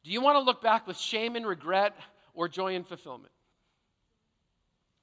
do 0.05 0.11
you 0.11 0.21
want 0.21 0.35
to 0.35 0.39
look 0.39 0.61
back 0.61 0.87
with 0.87 0.97
shame 0.97 1.35
and 1.35 1.45
regret 1.45 1.93
or 2.33 2.47
joy 2.47 2.75
and 2.75 2.87
fulfillment? 2.87 3.33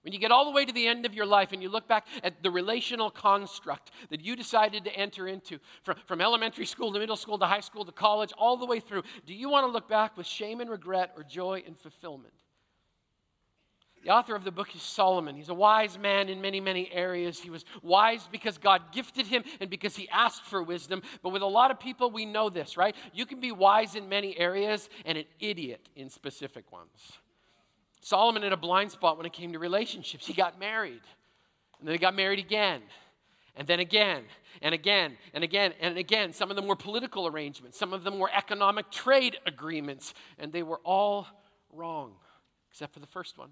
When 0.05 0.15
you 0.15 0.19
get 0.19 0.31
all 0.31 0.47
the 0.47 0.53
way 0.53 0.65
to 0.65 0.73
the 0.73 0.87
end 0.87 1.05
of 1.05 1.13
your 1.13 1.27
life 1.27 1.53
and 1.53 1.63
you 1.63 1.69
look 1.69 1.87
back 1.87 2.07
at 2.23 2.43
the 2.43 2.51
relational 2.51 3.11
construct 3.11 3.91
that 4.09 4.23
you 4.23 4.35
decided 4.35 4.85
to 4.85 4.97
enter 4.97 5.29
into, 5.29 5.59
from, 5.83 5.97
from 6.07 6.23
elementary 6.23 6.65
school 6.65 6.95
to 6.95 6.99
middle 6.99 7.17
school 7.17 7.39
to 7.39 7.45
high 7.45 7.61
school 7.61 7.85
to 7.85 7.93
college, 7.93 8.33
all 8.39 8.57
the 8.57 8.65
way 8.65 8.81
through, 8.81 9.03
do 9.27 9.35
you 9.35 9.51
want 9.51 9.67
to 9.67 9.71
look 9.71 9.89
back 9.89 10.17
with 10.17 10.27
shame 10.27 10.61
and 10.61 10.71
regret 10.71 11.13
or 11.15 11.25
joy 11.25 11.63
and 11.67 11.79
fulfillment? 11.79 12.33
The 14.03 14.11
author 14.11 14.37
of 14.37 14.45
the 14.45 14.53
book 14.53 14.75
is 14.75 14.83
Solomon. 14.83 15.35
He's 15.35 15.49
a 15.49 15.55
wise 15.55 15.99
man 15.99 16.29
in 16.29 16.41
many, 16.41 16.61
many 16.61 16.93
areas. 16.93 17.41
He 17.41 17.51
was 17.51 17.65
wise 17.83 18.29
because 18.31 18.57
God 18.57 18.93
gifted 18.93 19.27
him 19.27 19.43
and 19.61 19.69
because 19.69 19.97
he 19.97 20.09
asked 20.11 20.45
for 20.45 20.63
wisdom. 20.63 21.03
But 21.23 21.31
with 21.31 21.43
a 21.43 21.47
lot 21.47 21.73
of 21.73 21.81
people, 21.81 22.11
we 22.11 22.25
know 22.25 22.49
this, 22.49 22.77
right? 22.77 22.95
You 23.13 23.27
can 23.27 23.41
be 23.41 23.51
wise 23.51 23.97
in 23.97 24.09
many 24.09 24.39
areas 24.39 24.89
and 25.05 25.19
an 25.19 25.25
idiot 25.41 25.89
in 25.97 26.09
specific 26.09 26.71
ones. 26.71 27.19
Solomon 28.01 28.45
had 28.45 28.53
a 28.53 28.57
blind 28.57 28.93
spot 28.93 29.17
when 29.17 29.27
it 29.27 29.33
came 29.33 29.53
to 29.53 29.59
relationships. 29.59 30.25
He 30.25 30.33
got 30.33 30.61
married, 30.61 31.03
and 31.81 31.89
then 31.89 31.93
he 31.93 31.99
got 31.99 32.15
married 32.15 32.39
again, 32.39 32.83
and 33.57 33.67
then 33.67 33.81
again, 33.81 34.23
and 34.63 34.73
again, 34.73 35.17
and 35.35 35.43
again, 35.43 35.73
and 35.81 35.99
again. 35.99 36.33
Some 36.33 36.51
of 36.51 36.55
them 36.55 36.69
were 36.69 36.77
political 36.77 37.27
arrangements, 37.27 37.77
some 37.77 37.93
of 37.93 38.05
them 38.05 38.21
were 38.21 38.31
economic 38.33 38.93
trade 38.93 39.37
agreements, 39.45 40.15
and 40.39 40.53
they 40.53 40.63
were 40.63 40.79
all 40.85 41.27
wrong, 41.73 42.13
except 42.71 42.95
for 42.95 43.01
the 43.01 43.09
first 43.09 43.37
one. 43.37 43.51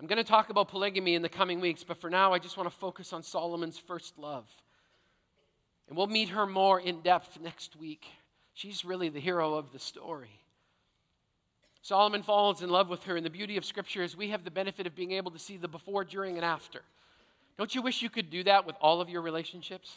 I'm 0.00 0.06
going 0.06 0.18
to 0.18 0.24
talk 0.24 0.50
about 0.50 0.68
polygamy 0.68 1.14
in 1.14 1.22
the 1.22 1.28
coming 1.28 1.60
weeks, 1.60 1.82
but 1.82 1.98
for 1.98 2.10
now, 2.10 2.32
I 2.32 2.38
just 2.38 2.56
want 2.56 2.70
to 2.70 2.76
focus 2.76 3.12
on 3.12 3.22
Solomon's 3.22 3.78
first 3.78 4.18
love. 4.18 4.46
And 5.88 5.96
we'll 5.96 6.06
meet 6.06 6.30
her 6.30 6.46
more 6.46 6.78
in 6.78 7.00
depth 7.00 7.38
next 7.40 7.76
week. 7.76 8.06
She's 8.52 8.84
really 8.84 9.08
the 9.08 9.20
hero 9.20 9.54
of 9.54 9.72
the 9.72 9.78
story. 9.78 10.40
Solomon 11.80 12.22
falls 12.22 12.62
in 12.62 12.68
love 12.68 12.88
with 12.88 13.04
her, 13.04 13.16
and 13.16 13.24
the 13.24 13.30
beauty 13.30 13.56
of 13.56 13.64
Scripture 13.64 14.02
is 14.02 14.16
we 14.16 14.30
have 14.30 14.44
the 14.44 14.50
benefit 14.50 14.86
of 14.86 14.94
being 14.96 15.12
able 15.12 15.30
to 15.30 15.38
see 15.38 15.56
the 15.56 15.68
before, 15.68 16.04
during, 16.04 16.36
and 16.36 16.44
after. 16.44 16.82
Don't 17.56 17.74
you 17.74 17.80
wish 17.80 18.02
you 18.02 18.10
could 18.10 18.28
do 18.28 18.42
that 18.42 18.66
with 18.66 18.76
all 18.80 19.00
of 19.00 19.08
your 19.08 19.22
relationships? 19.22 19.94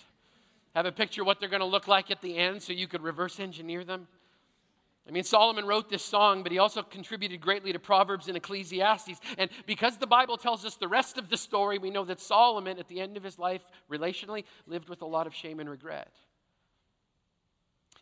Have 0.75 0.85
a 0.85 0.91
picture 0.91 1.21
of 1.21 1.27
what 1.27 1.39
they're 1.39 1.49
going 1.49 1.61
to 1.61 1.65
look 1.65 1.87
like 1.87 2.11
at 2.11 2.21
the 2.21 2.37
end 2.37 2.61
so 2.61 2.73
you 2.73 2.87
could 2.87 3.01
reverse 3.01 3.39
engineer 3.39 3.83
them? 3.83 4.07
I 5.09 5.11
mean, 5.11 5.23
Solomon 5.23 5.65
wrote 5.65 5.89
this 5.89 6.05
song, 6.05 6.43
but 6.43 6.51
he 6.51 6.59
also 6.59 6.83
contributed 6.83 7.41
greatly 7.41 7.73
to 7.73 7.79
Proverbs 7.79 8.27
and 8.27 8.37
Ecclesiastes. 8.37 9.19
And 9.39 9.49
because 9.65 9.97
the 9.97 10.05
Bible 10.05 10.37
tells 10.37 10.63
us 10.65 10.75
the 10.75 10.87
rest 10.87 11.17
of 11.17 11.29
the 11.29 11.37
story, 11.37 11.79
we 11.79 11.89
know 11.89 12.05
that 12.05 12.19
Solomon, 12.19 12.77
at 12.77 12.87
the 12.87 13.01
end 13.01 13.17
of 13.17 13.23
his 13.23 13.39
life, 13.39 13.63
relationally, 13.91 14.43
lived 14.67 14.87
with 14.87 15.01
a 15.01 15.07
lot 15.07 15.25
of 15.25 15.33
shame 15.33 15.59
and 15.59 15.67
regret. 15.67 16.13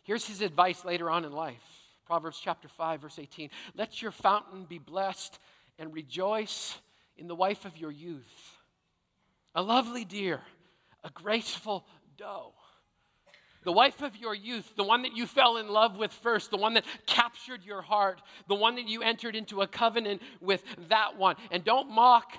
Here's 0.02 0.26
his 0.26 0.42
advice 0.42 0.84
later 0.84 1.08
on 1.08 1.24
in 1.24 1.32
life 1.32 1.62
Proverbs 2.04 2.40
chapter 2.42 2.68
5, 2.68 3.00
verse 3.00 3.18
18. 3.18 3.48
Let 3.74 4.02
your 4.02 4.12
fountain 4.12 4.66
be 4.68 4.78
blessed 4.78 5.38
and 5.78 5.94
rejoice 5.94 6.76
in 7.16 7.26
the 7.26 7.34
wife 7.34 7.64
of 7.64 7.78
your 7.78 7.90
youth, 7.90 8.58
a 9.54 9.62
lovely 9.62 10.04
deer, 10.04 10.42
a 11.02 11.10
graceful 11.10 11.86
doe 12.18 12.52
the 13.68 13.72
wife 13.72 14.00
of 14.00 14.16
your 14.16 14.34
youth, 14.34 14.72
the 14.76 14.82
one 14.82 15.02
that 15.02 15.14
you 15.14 15.26
fell 15.26 15.58
in 15.58 15.68
love 15.68 15.98
with 15.98 16.10
first, 16.10 16.50
the 16.50 16.56
one 16.56 16.72
that 16.72 16.86
captured 17.04 17.62
your 17.62 17.82
heart, 17.82 18.22
the 18.46 18.54
one 18.54 18.76
that 18.76 18.88
you 18.88 19.02
entered 19.02 19.36
into 19.36 19.60
a 19.60 19.66
covenant 19.66 20.22
with, 20.40 20.64
that 20.88 21.18
one. 21.18 21.36
And 21.50 21.62
don't 21.62 21.90
mock. 21.90 22.32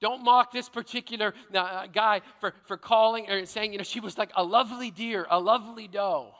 Don't 0.00 0.22
mock 0.22 0.52
this 0.52 0.68
particular 0.68 1.34
uh, 1.52 1.88
guy 1.88 2.20
for, 2.38 2.54
for 2.66 2.76
calling 2.76 3.28
or 3.28 3.44
saying, 3.46 3.72
you 3.72 3.78
know, 3.78 3.82
she 3.82 3.98
was 3.98 4.16
like 4.16 4.30
a 4.36 4.44
lovely 4.44 4.92
deer, 4.92 5.26
a 5.28 5.40
lovely 5.40 5.88
doe. 5.88 6.30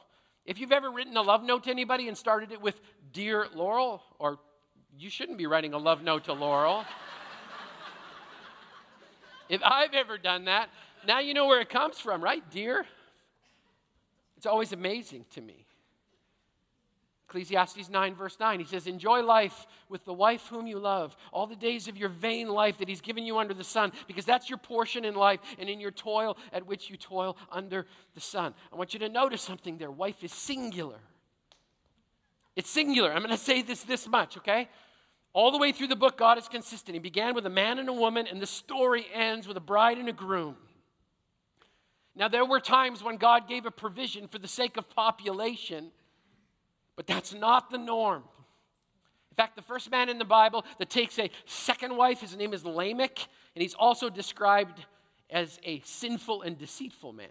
If 0.44 0.60
you've 0.60 0.70
ever 0.70 0.92
written 0.92 1.16
a 1.16 1.22
love 1.22 1.42
note 1.42 1.64
to 1.64 1.70
anybody 1.70 2.06
and 2.06 2.16
started 2.16 2.52
it 2.52 2.62
with 2.62 2.80
Dear 3.12 3.48
Laurel, 3.52 4.00
or 4.20 4.38
you 4.96 5.10
shouldn't 5.10 5.38
be 5.38 5.46
writing 5.48 5.72
a 5.72 5.78
love 5.78 6.04
note 6.04 6.26
to 6.26 6.34
Laurel. 6.34 6.84
if 9.48 9.60
I've 9.64 9.94
ever 9.94 10.18
done 10.18 10.44
that, 10.44 10.68
now 11.04 11.18
you 11.18 11.34
know 11.34 11.46
where 11.46 11.60
it 11.60 11.68
comes 11.68 11.98
from, 11.98 12.22
right? 12.22 12.48
Dear 12.52 12.86
it's 14.36 14.46
always 14.46 14.72
amazing 14.72 15.24
to 15.34 15.40
me. 15.40 15.66
Ecclesiastes 17.28 17.90
9, 17.90 18.14
verse 18.14 18.36
9, 18.38 18.60
he 18.60 18.64
says, 18.64 18.86
Enjoy 18.86 19.20
life 19.20 19.66
with 19.88 20.04
the 20.04 20.12
wife 20.12 20.46
whom 20.46 20.68
you 20.68 20.78
love, 20.78 21.16
all 21.32 21.48
the 21.48 21.56
days 21.56 21.88
of 21.88 21.96
your 21.96 22.08
vain 22.08 22.48
life 22.48 22.78
that 22.78 22.88
he's 22.88 23.00
given 23.00 23.24
you 23.24 23.38
under 23.38 23.52
the 23.52 23.64
sun, 23.64 23.90
because 24.06 24.24
that's 24.24 24.48
your 24.48 24.58
portion 24.58 25.04
in 25.04 25.14
life 25.14 25.40
and 25.58 25.68
in 25.68 25.80
your 25.80 25.90
toil 25.90 26.36
at 26.52 26.64
which 26.66 26.88
you 26.88 26.96
toil 26.96 27.36
under 27.50 27.84
the 28.14 28.20
sun. 28.20 28.54
I 28.72 28.76
want 28.76 28.94
you 28.94 29.00
to 29.00 29.08
notice 29.08 29.42
something 29.42 29.76
there. 29.76 29.90
Wife 29.90 30.22
is 30.22 30.32
singular. 30.32 31.00
It's 32.54 32.70
singular. 32.70 33.10
I'm 33.10 33.18
going 33.18 33.30
to 33.30 33.36
say 33.36 33.60
this 33.60 33.82
this 33.82 34.06
much, 34.08 34.36
okay? 34.38 34.68
All 35.32 35.50
the 35.50 35.58
way 35.58 35.72
through 35.72 35.88
the 35.88 35.96
book, 35.96 36.16
God 36.16 36.38
is 36.38 36.48
consistent. 36.48 36.94
He 36.94 37.00
began 37.00 37.34
with 37.34 37.44
a 37.44 37.50
man 37.50 37.78
and 37.78 37.88
a 37.88 37.92
woman, 37.92 38.26
and 38.28 38.40
the 38.40 38.46
story 38.46 39.04
ends 39.12 39.48
with 39.48 39.56
a 39.56 39.60
bride 39.60 39.98
and 39.98 40.08
a 40.08 40.12
groom. 40.12 40.56
Now, 42.16 42.28
there 42.28 42.46
were 42.46 42.60
times 42.60 43.02
when 43.02 43.18
God 43.18 43.46
gave 43.46 43.66
a 43.66 43.70
provision 43.70 44.26
for 44.26 44.38
the 44.38 44.48
sake 44.48 44.78
of 44.78 44.88
population, 44.88 45.90
but 46.96 47.06
that's 47.06 47.34
not 47.34 47.70
the 47.70 47.78
norm. 47.78 48.22
In 49.30 49.34
fact, 49.36 49.54
the 49.54 49.62
first 49.62 49.90
man 49.90 50.08
in 50.08 50.18
the 50.18 50.24
Bible 50.24 50.64
that 50.78 50.88
takes 50.88 51.18
a 51.18 51.30
second 51.44 51.94
wife, 51.94 52.22
his 52.22 52.34
name 52.34 52.54
is 52.54 52.64
Lamech, 52.64 53.18
and 53.54 53.62
he's 53.62 53.74
also 53.74 54.08
described 54.08 54.86
as 55.28 55.60
a 55.62 55.82
sinful 55.84 56.40
and 56.40 56.56
deceitful 56.56 57.12
man. 57.12 57.28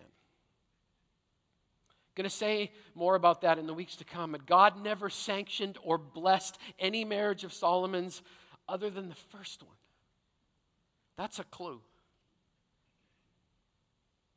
Going 2.16 2.30
to 2.30 2.36
say 2.36 2.72
more 2.94 3.16
about 3.16 3.42
that 3.42 3.60
in 3.60 3.68
the 3.68 3.74
weeks 3.74 3.98
to 3.98 4.06
come. 4.06 4.32
But 4.32 4.46
God 4.46 4.82
never 4.82 5.10
sanctioned 5.10 5.78
or 5.84 5.98
blessed 5.98 6.58
any 6.80 7.04
marriage 7.04 7.44
of 7.44 7.52
Solomon's 7.52 8.22
other 8.70 8.90
than 8.90 9.10
the 9.10 9.16
first 9.16 9.62
one. 9.62 9.76
That's 11.18 11.40
a 11.40 11.44
clue. 11.44 11.82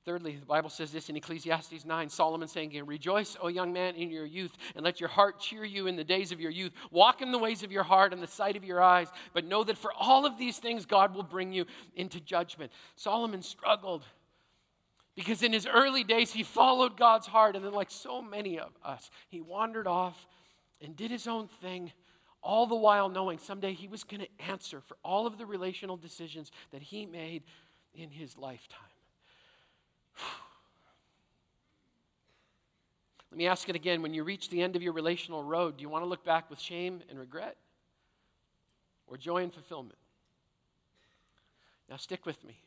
Thirdly, 0.08 0.36
the 0.40 0.46
Bible 0.46 0.70
says 0.70 0.90
this 0.90 1.10
in 1.10 1.18
Ecclesiastes 1.18 1.84
9 1.84 2.08
Solomon 2.08 2.48
saying 2.48 2.72
Rejoice, 2.86 3.36
O 3.42 3.48
young 3.48 3.74
man, 3.74 3.94
in 3.94 4.08
your 4.08 4.24
youth, 4.24 4.56
and 4.74 4.82
let 4.82 5.00
your 5.00 5.10
heart 5.10 5.38
cheer 5.38 5.66
you 5.66 5.86
in 5.86 5.96
the 5.96 6.02
days 6.02 6.32
of 6.32 6.40
your 6.40 6.50
youth. 6.50 6.72
Walk 6.90 7.20
in 7.20 7.30
the 7.30 7.36
ways 7.36 7.62
of 7.62 7.70
your 7.70 7.82
heart 7.82 8.14
and 8.14 8.22
the 8.22 8.26
sight 8.26 8.56
of 8.56 8.64
your 8.64 8.80
eyes, 8.80 9.08
but 9.34 9.44
know 9.44 9.62
that 9.64 9.76
for 9.76 9.92
all 9.92 10.24
of 10.24 10.38
these 10.38 10.56
things, 10.56 10.86
God 10.86 11.14
will 11.14 11.24
bring 11.24 11.52
you 11.52 11.66
into 11.94 12.20
judgment. 12.20 12.72
Solomon 12.96 13.42
struggled 13.42 14.02
because 15.14 15.42
in 15.42 15.52
his 15.52 15.66
early 15.66 16.04
days, 16.04 16.32
he 16.32 16.42
followed 16.42 16.96
God's 16.96 17.26
heart, 17.26 17.54
and 17.54 17.62
then, 17.62 17.74
like 17.74 17.90
so 17.90 18.22
many 18.22 18.58
of 18.58 18.70
us, 18.82 19.10
he 19.28 19.42
wandered 19.42 19.86
off 19.86 20.26
and 20.80 20.96
did 20.96 21.10
his 21.10 21.26
own 21.26 21.48
thing 21.60 21.92
all 22.42 22.66
the 22.66 22.74
while 22.74 23.10
knowing 23.10 23.36
someday 23.36 23.74
he 23.74 23.88
was 23.88 24.04
going 24.04 24.22
to 24.22 24.50
answer 24.50 24.80
for 24.80 24.96
all 25.04 25.26
of 25.26 25.36
the 25.36 25.44
relational 25.44 25.98
decisions 25.98 26.50
that 26.70 26.80
he 26.80 27.04
made 27.04 27.42
in 27.92 28.08
his 28.08 28.38
lifetime. 28.38 28.88
Let 33.30 33.38
me 33.38 33.46
ask 33.46 33.68
it 33.68 33.76
again. 33.76 34.02
When 34.02 34.14
you 34.14 34.24
reach 34.24 34.48
the 34.48 34.62
end 34.62 34.74
of 34.74 34.82
your 34.82 34.92
relational 34.92 35.44
road, 35.44 35.76
do 35.76 35.82
you 35.82 35.88
want 35.88 36.04
to 36.04 36.08
look 36.08 36.24
back 36.24 36.50
with 36.50 36.58
shame 36.58 37.02
and 37.10 37.18
regret 37.18 37.56
or 39.06 39.16
joy 39.16 39.42
and 39.42 39.52
fulfillment? 39.52 39.98
Now, 41.88 41.96
stick 41.96 42.26
with 42.26 42.42
me. 42.44 42.58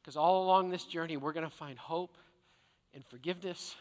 Because 0.00 0.16
all 0.16 0.44
along 0.44 0.70
this 0.70 0.84
journey, 0.84 1.16
we're 1.16 1.32
going 1.32 1.48
to 1.48 1.56
find 1.56 1.78
hope 1.78 2.16
and 2.94 3.04
forgiveness 3.06 3.74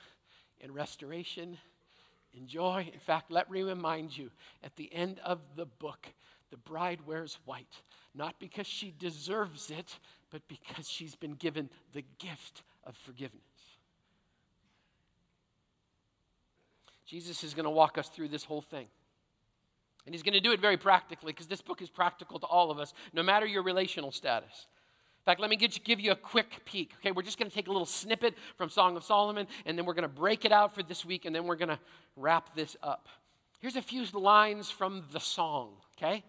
and 0.61 0.73
restoration 0.73 1.57
and 2.35 2.47
joy. 2.47 2.89
In 2.91 2.99
fact, 2.99 3.29
let 3.29 3.51
me 3.51 3.61
remind 3.61 4.17
you 4.17 4.31
at 4.63 4.75
the 4.75 4.91
end 4.93 5.19
of 5.23 5.39
the 5.55 5.65
book, 5.65 6.07
the 6.49 6.57
bride 6.57 6.99
wears 7.05 7.37
white, 7.45 7.81
not 8.15 8.39
because 8.39 8.67
she 8.67 8.93
deserves 8.97 9.69
it, 9.69 9.97
but 10.33 10.41
because 10.47 10.89
she's 10.89 11.15
been 11.15 11.35
given 11.35 11.69
the 11.93 12.03
gift 12.17 12.63
of 12.83 12.97
forgiveness. 13.05 13.39
Jesus 17.05 17.43
is 17.43 17.53
going 17.53 17.65
to 17.65 17.69
walk 17.69 17.99
us 17.99 18.09
through 18.09 18.29
this 18.29 18.43
whole 18.43 18.63
thing. 18.63 18.87
And 20.07 20.15
he's 20.15 20.23
going 20.23 20.33
to 20.33 20.39
do 20.39 20.51
it 20.51 20.59
very 20.59 20.75
practically 20.75 21.33
because 21.33 21.45
this 21.45 21.61
book 21.61 21.83
is 21.83 21.89
practical 21.89 22.39
to 22.39 22.47
all 22.47 22.71
of 22.71 22.79
us, 22.79 22.95
no 23.13 23.21
matter 23.21 23.45
your 23.45 23.61
relational 23.61 24.11
status. 24.11 24.65
In 25.19 25.23
fact, 25.23 25.39
let 25.39 25.51
me 25.51 25.55
get 25.55 25.77
you, 25.77 25.83
give 25.83 25.99
you 25.99 26.11
a 26.11 26.15
quick 26.15 26.65
peek. 26.65 26.93
Okay, 26.97 27.11
we're 27.11 27.21
just 27.21 27.37
going 27.37 27.49
to 27.49 27.55
take 27.55 27.67
a 27.67 27.71
little 27.71 27.85
snippet 27.85 28.33
from 28.57 28.69
Song 28.69 28.97
of 28.97 29.03
Solomon, 29.03 29.45
and 29.67 29.77
then 29.77 29.85
we're 29.85 29.93
going 29.93 30.01
to 30.01 30.09
break 30.09 30.45
it 30.45 30.51
out 30.51 30.73
for 30.73 30.81
this 30.81 31.05
week, 31.05 31.25
and 31.25 31.35
then 31.35 31.45
we're 31.45 31.55
going 31.55 31.69
to 31.69 31.79
wrap 32.17 32.55
this 32.55 32.75
up. 32.81 33.07
Here's 33.59 33.75
a 33.75 33.83
few 33.83 34.03
lines 34.13 34.71
from 34.71 35.03
the 35.13 35.19
song, 35.19 35.73
okay? 35.95 36.23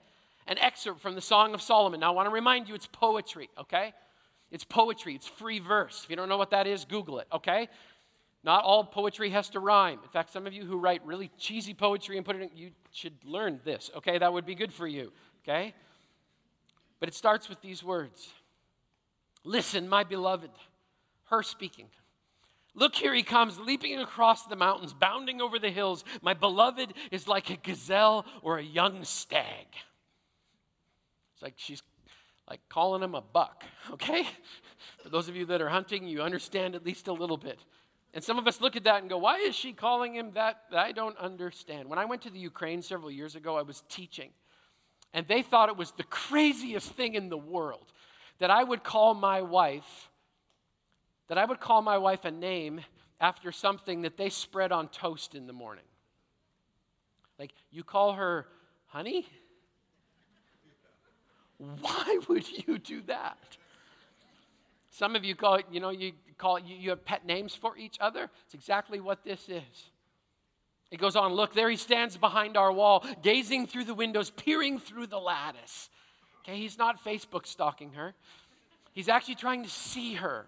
An 0.47 0.59
excerpt 0.59 1.01
from 1.01 1.15
the 1.15 1.21
Song 1.21 1.55
of 1.55 1.63
Solomon. 1.63 2.01
Now, 2.01 2.13
I 2.13 2.15
want 2.15 2.27
to 2.27 2.31
remind 2.31 2.69
you 2.69 2.75
it's 2.75 2.87
poetry, 2.87 3.49
okay? 3.59 3.95
It's 4.51 4.65
poetry, 4.65 5.15
it's 5.15 5.27
free 5.27 5.59
verse. 5.59 6.03
If 6.05 6.11
you 6.11 6.17
don't 6.17 6.29
know 6.29 6.37
what 6.37 6.51
that 6.51 6.67
is, 6.67 6.85
Google 6.85 7.19
it, 7.19 7.29
okay? 7.33 7.69
Not 8.43 8.63
all 8.63 8.85
poetry 8.85 9.31
has 9.31 9.49
to 9.51 9.61
rhyme. 9.61 10.01
In 10.03 10.09
fact, 10.11 10.31
some 10.31 10.47
of 10.47 10.53
you 10.53 10.65
who 10.65 10.77
write 10.77 11.05
really 11.07 11.31
cheesy 11.39 11.73
poetry 11.73 12.19
and 12.19 12.27
put 12.27 12.37
it 12.37 12.43
in, 12.43 12.51
you 12.55 12.71
should 12.93 13.15
learn 13.25 13.61
this, 13.65 13.91
okay? 13.97 14.19
That 14.19 14.33
would 14.33 14.45
be 14.45 14.55
good 14.55 14.73
for 14.73 14.87
you, 14.87 15.13
okay? 15.43 15.75
But 17.01 17.09
it 17.09 17.15
starts 17.15 17.49
with 17.49 17.61
these 17.61 17.83
words 17.83 18.29
Listen, 19.45 19.89
my 19.89 20.05
beloved, 20.05 20.51
her 21.27 21.43
speaking. 21.43 21.87
Look, 22.75 22.95
here 22.95 23.15
he 23.15 23.23
comes, 23.23 23.59
leaping 23.59 23.99
across 24.01 24.47
the 24.47 24.57
mountains, 24.57 24.93
bounding 24.93 25.41
over 25.41 25.59
the 25.59 25.71
hills. 25.71 26.05
My 26.23 26.35
beloved 26.35 26.93
is 27.13 27.29
like 27.29 27.51
a 27.51 27.57
gazelle 27.57 28.27
or 28.43 28.59
a 28.59 28.63
young 28.63 29.05
stag. 29.05 29.67
Like 31.45 31.55
she's 31.57 31.83
like 32.49 32.61
calling 32.69 33.03
him 33.03 33.15
a 33.15 33.21
buck, 33.21 33.65
okay? 33.93 34.27
For 35.03 35.11
those 35.11 35.29
of 35.29 35.37
you 35.37 35.45
that 35.47 35.61
are 35.63 35.69
hunting, 35.69 36.09
you 36.09 36.23
understand 36.23 36.75
at 36.75 36.85
least 36.85 37.07
a 37.07 37.13
little 37.13 37.37
bit. 37.37 37.61
And 38.15 38.25
some 38.25 38.39
of 38.39 38.47
us 38.47 38.61
look 38.61 38.77
at 38.77 38.85
that 38.85 39.01
and 39.01 39.11
go, 39.11 39.19
why 39.19 39.39
is 39.39 39.55
she 39.55 39.73
calling 39.73 40.15
him 40.15 40.33
that? 40.35 40.63
I 40.73 40.93
don't 40.93 41.17
understand. 41.19 41.89
When 41.89 41.99
I 41.99 42.05
went 42.05 42.23
to 42.23 42.31
the 42.31 42.39
Ukraine 42.39 42.81
several 42.81 43.11
years 43.11 43.35
ago, 43.35 43.57
I 43.57 43.63
was 43.63 43.83
teaching. 43.89 44.31
And 45.13 45.27
they 45.27 45.43
thought 45.43 45.69
it 45.69 45.77
was 45.77 45.93
the 45.93 46.05
craziest 46.05 46.93
thing 46.93 47.15
in 47.15 47.29
the 47.29 47.39
world 47.39 47.93
that 48.39 48.51
I 48.51 48.63
would 48.63 48.83
call 48.83 49.15
my 49.15 49.43
wife, 49.43 50.11
that 51.29 51.39
I 51.39 51.45
would 51.45 51.61
call 51.61 51.83
my 51.83 51.99
wife 51.99 52.25
a 52.25 52.31
name 52.31 52.81
after 53.21 53.53
something 53.53 54.03
that 54.03 54.17
they 54.17 54.29
spread 54.29 54.73
on 54.73 54.89
toast 54.89 55.35
in 55.35 55.47
the 55.47 55.53
morning. 55.53 55.85
Like, 57.39 57.53
you 57.71 57.85
call 57.85 58.13
her 58.13 58.47
honey? 58.87 59.27
Why 61.59 62.19
would 62.29 62.47
you 62.67 62.79
do 62.79 63.03
that? 63.03 63.39
Some 64.91 65.17
of 65.17 65.25
you 65.25 65.35
call 65.35 65.57
it, 65.57 65.67
you 65.71 65.81
know, 65.81 65.91
you 65.91 66.13
call 66.39 66.57
it, 66.57 66.65
you, 66.65 66.77
you 66.77 66.91
have 66.91 67.05
pet 67.05 67.27
names 67.27 67.55
for 67.55 67.77
each 67.77 67.97
other. 68.01 68.31
It's 68.45 68.55
exactly 68.55 69.01
what 69.01 69.25
this 69.25 69.49
is. 69.49 69.91
It 70.91 71.01
goes 71.01 71.17
on, 71.17 71.33
look, 71.33 71.55
there 71.55 71.69
he 71.69 71.77
stands 71.77 72.17
behind 72.17 72.57
our 72.57 72.73
wall, 72.73 73.05
gazing 73.23 73.67
through 73.67 73.85
the 73.85 73.95
windows, 73.95 74.31
peering 74.31 74.79
through 74.79 75.09
the 75.09 75.19
lattice. 75.19 75.91
Okay, 76.41 76.57
he's 76.57 76.79
not 76.79 77.03
Facebook 77.03 77.47
stalking 77.47 77.95
her. 77.95 78.15
He's 78.93 79.09
actually 79.09 79.35
trying 79.35 79.65
to 79.65 79.69
see 79.71 80.15
her. 80.15 80.47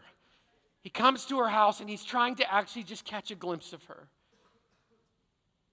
He 0.80 0.90
comes 0.90 1.24
to 1.26 1.38
her 1.40 1.48
house 1.48 1.80
and 1.80 1.90
he's 1.90 2.04
trying 2.04 2.36
to 2.36 2.52
actually 2.52 2.84
just 2.84 3.04
catch 3.04 3.32
a 3.32 3.34
glimpse 3.34 3.72
of 3.72 3.82
her. 3.84 4.06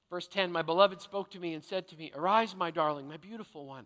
Verse 0.10 0.28
10 0.28 0.52
My 0.52 0.64
beloved 0.64 1.02
spoke 1.02 1.30
to 1.32 1.40
me 1.40 1.54
and 1.54 1.64
said 1.64 1.88
to 1.90 1.96
me, 1.96 2.12
Arise, 2.16 2.56
my 2.56 2.72
darling, 2.72 3.08
my 3.08 3.18
beautiful 3.18 3.68
one. 3.68 3.86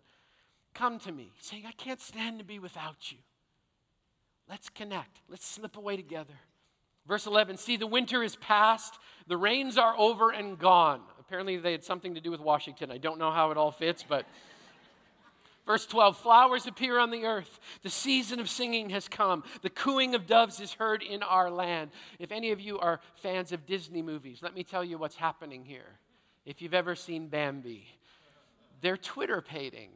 Come 0.78 1.00
to 1.00 1.12
me, 1.12 1.32
saying, 1.40 1.64
I 1.66 1.72
can't 1.72 2.00
stand 2.00 2.38
to 2.38 2.44
be 2.44 2.60
without 2.60 3.10
you. 3.10 3.18
Let's 4.48 4.68
connect. 4.68 5.18
Let's 5.28 5.44
slip 5.44 5.76
away 5.76 5.96
together. 5.96 6.34
Verse 7.04 7.26
11 7.26 7.56
See, 7.56 7.76
the 7.76 7.86
winter 7.88 8.22
is 8.22 8.36
past, 8.36 8.96
the 9.26 9.36
rains 9.36 9.76
are 9.76 9.98
over 9.98 10.30
and 10.30 10.56
gone. 10.56 11.00
Apparently, 11.18 11.56
they 11.56 11.72
had 11.72 11.82
something 11.82 12.14
to 12.14 12.20
do 12.20 12.30
with 12.30 12.40
Washington. 12.40 12.92
I 12.92 12.98
don't 12.98 13.18
know 13.18 13.32
how 13.32 13.50
it 13.50 13.56
all 13.56 13.72
fits, 13.72 14.04
but. 14.08 14.24
Verse 15.66 15.84
12 15.84 16.16
Flowers 16.16 16.68
appear 16.68 17.00
on 17.00 17.10
the 17.10 17.24
earth. 17.24 17.58
The 17.82 17.90
season 17.90 18.38
of 18.38 18.48
singing 18.48 18.90
has 18.90 19.08
come. 19.08 19.42
The 19.62 19.70
cooing 19.70 20.14
of 20.14 20.28
doves 20.28 20.60
is 20.60 20.74
heard 20.74 21.02
in 21.02 21.24
our 21.24 21.50
land. 21.50 21.90
If 22.20 22.30
any 22.30 22.52
of 22.52 22.60
you 22.60 22.78
are 22.78 23.00
fans 23.16 23.50
of 23.50 23.66
Disney 23.66 24.00
movies, 24.00 24.38
let 24.42 24.54
me 24.54 24.62
tell 24.62 24.84
you 24.84 24.96
what's 24.96 25.16
happening 25.16 25.64
here. 25.64 25.98
If 26.46 26.62
you've 26.62 26.72
ever 26.72 26.94
seen 26.94 27.26
Bambi, 27.26 27.84
they're 28.80 28.96
twitterpating. 28.96 29.88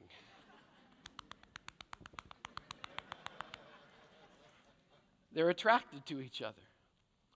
They're 5.35 5.51
attracted 5.51 6.07
to 6.07 6.21
each 6.21 6.43
other. 6.43 6.63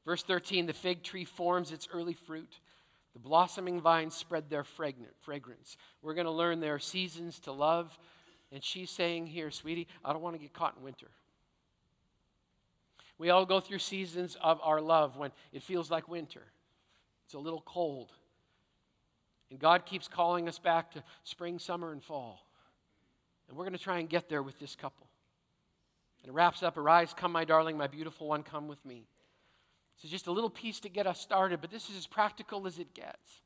Verse 0.05 0.23
13 0.23 0.67
the 0.67 0.73
fig 0.73 1.03
tree 1.03 1.25
forms 1.25 1.73
its 1.73 1.89
early 1.93 2.15
fruit. 2.15 2.61
The 3.15 3.19
blossoming 3.19 3.81
vines 3.81 4.15
spread 4.15 4.51
their 4.51 4.65
fragrance. 4.65 5.77
We're 6.03 6.15
going 6.15 6.27
to 6.27 6.31
learn 6.31 6.61
there 6.61 6.75
are 6.75 6.79
seasons 6.79 7.39
to 7.41 7.53
love 7.53 7.97
and 8.53 8.63
she's 8.63 8.91
saying 8.91 9.27
here, 9.27 9.51
sweetie, 9.51 9.89
I 10.05 10.13
don't 10.13 10.23
want 10.23 10.37
to 10.37 10.41
get 10.41 10.53
caught 10.53 10.77
in 10.77 10.83
winter. 10.83 11.09
We 13.19 13.31
all 13.31 13.47
go 13.47 13.61
through 13.61 13.79
seasons 13.79 14.37
of 14.41 14.61
our 14.63 14.81
love 14.81 15.17
when 15.17 15.33
it 15.53 15.63
feels 15.63 15.91
like 15.91 16.09
winter. 16.09 16.43
It's 17.25 17.35
a 17.35 17.39
little 17.39 17.63
cold. 17.67 18.13
And 19.51 19.59
God 19.59 19.87
keeps 19.87 20.07
calling 20.07 20.49
us 20.49 20.59
back 20.59 20.93
to 20.93 21.03
spring, 21.25 21.59
summer, 21.59 21.93
and 21.93 22.03
fall. 22.03 22.47
And 23.49 23.57
we're 23.57 23.65
going 23.65 23.77
to 23.77 23.83
try 23.83 23.99
and 23.99 24.09
get 24.09 24.29
there 24.29 24.43
with 24.43 24.59
this 24.59 24.77
couple. 24.77 25.06
And 26.27 26.33
it 26.33 26.35
wraps 26.35 26.65
up 26.65 26.77
Arise, 26.77 27.15
come, 27.17 27.31
my 27.31 27.45
darling, 27.45 27.79
my 27.79 27.87
beautiful 27.87 28.27
one, 28.27 28.43
come 28.43 28.67
with 28.67 28.85
me. 28.85 29.07
So, 29.97 30.09
just 30.09 30.27
a 30.27 30.33
little 30.33 30.51
piece 30.51 30.81
to 30.81 30.89
get 30.89 31.07
us 31.07 31.21
started, 31.21 31.61
but 31.61 31.71
this 31.71 31.89
is 31.89 31.97
as 31.97 32.07
practical 32.09 32.67
as 32.67 32.81
it 32.81 32.95
gets. 32.95 33.43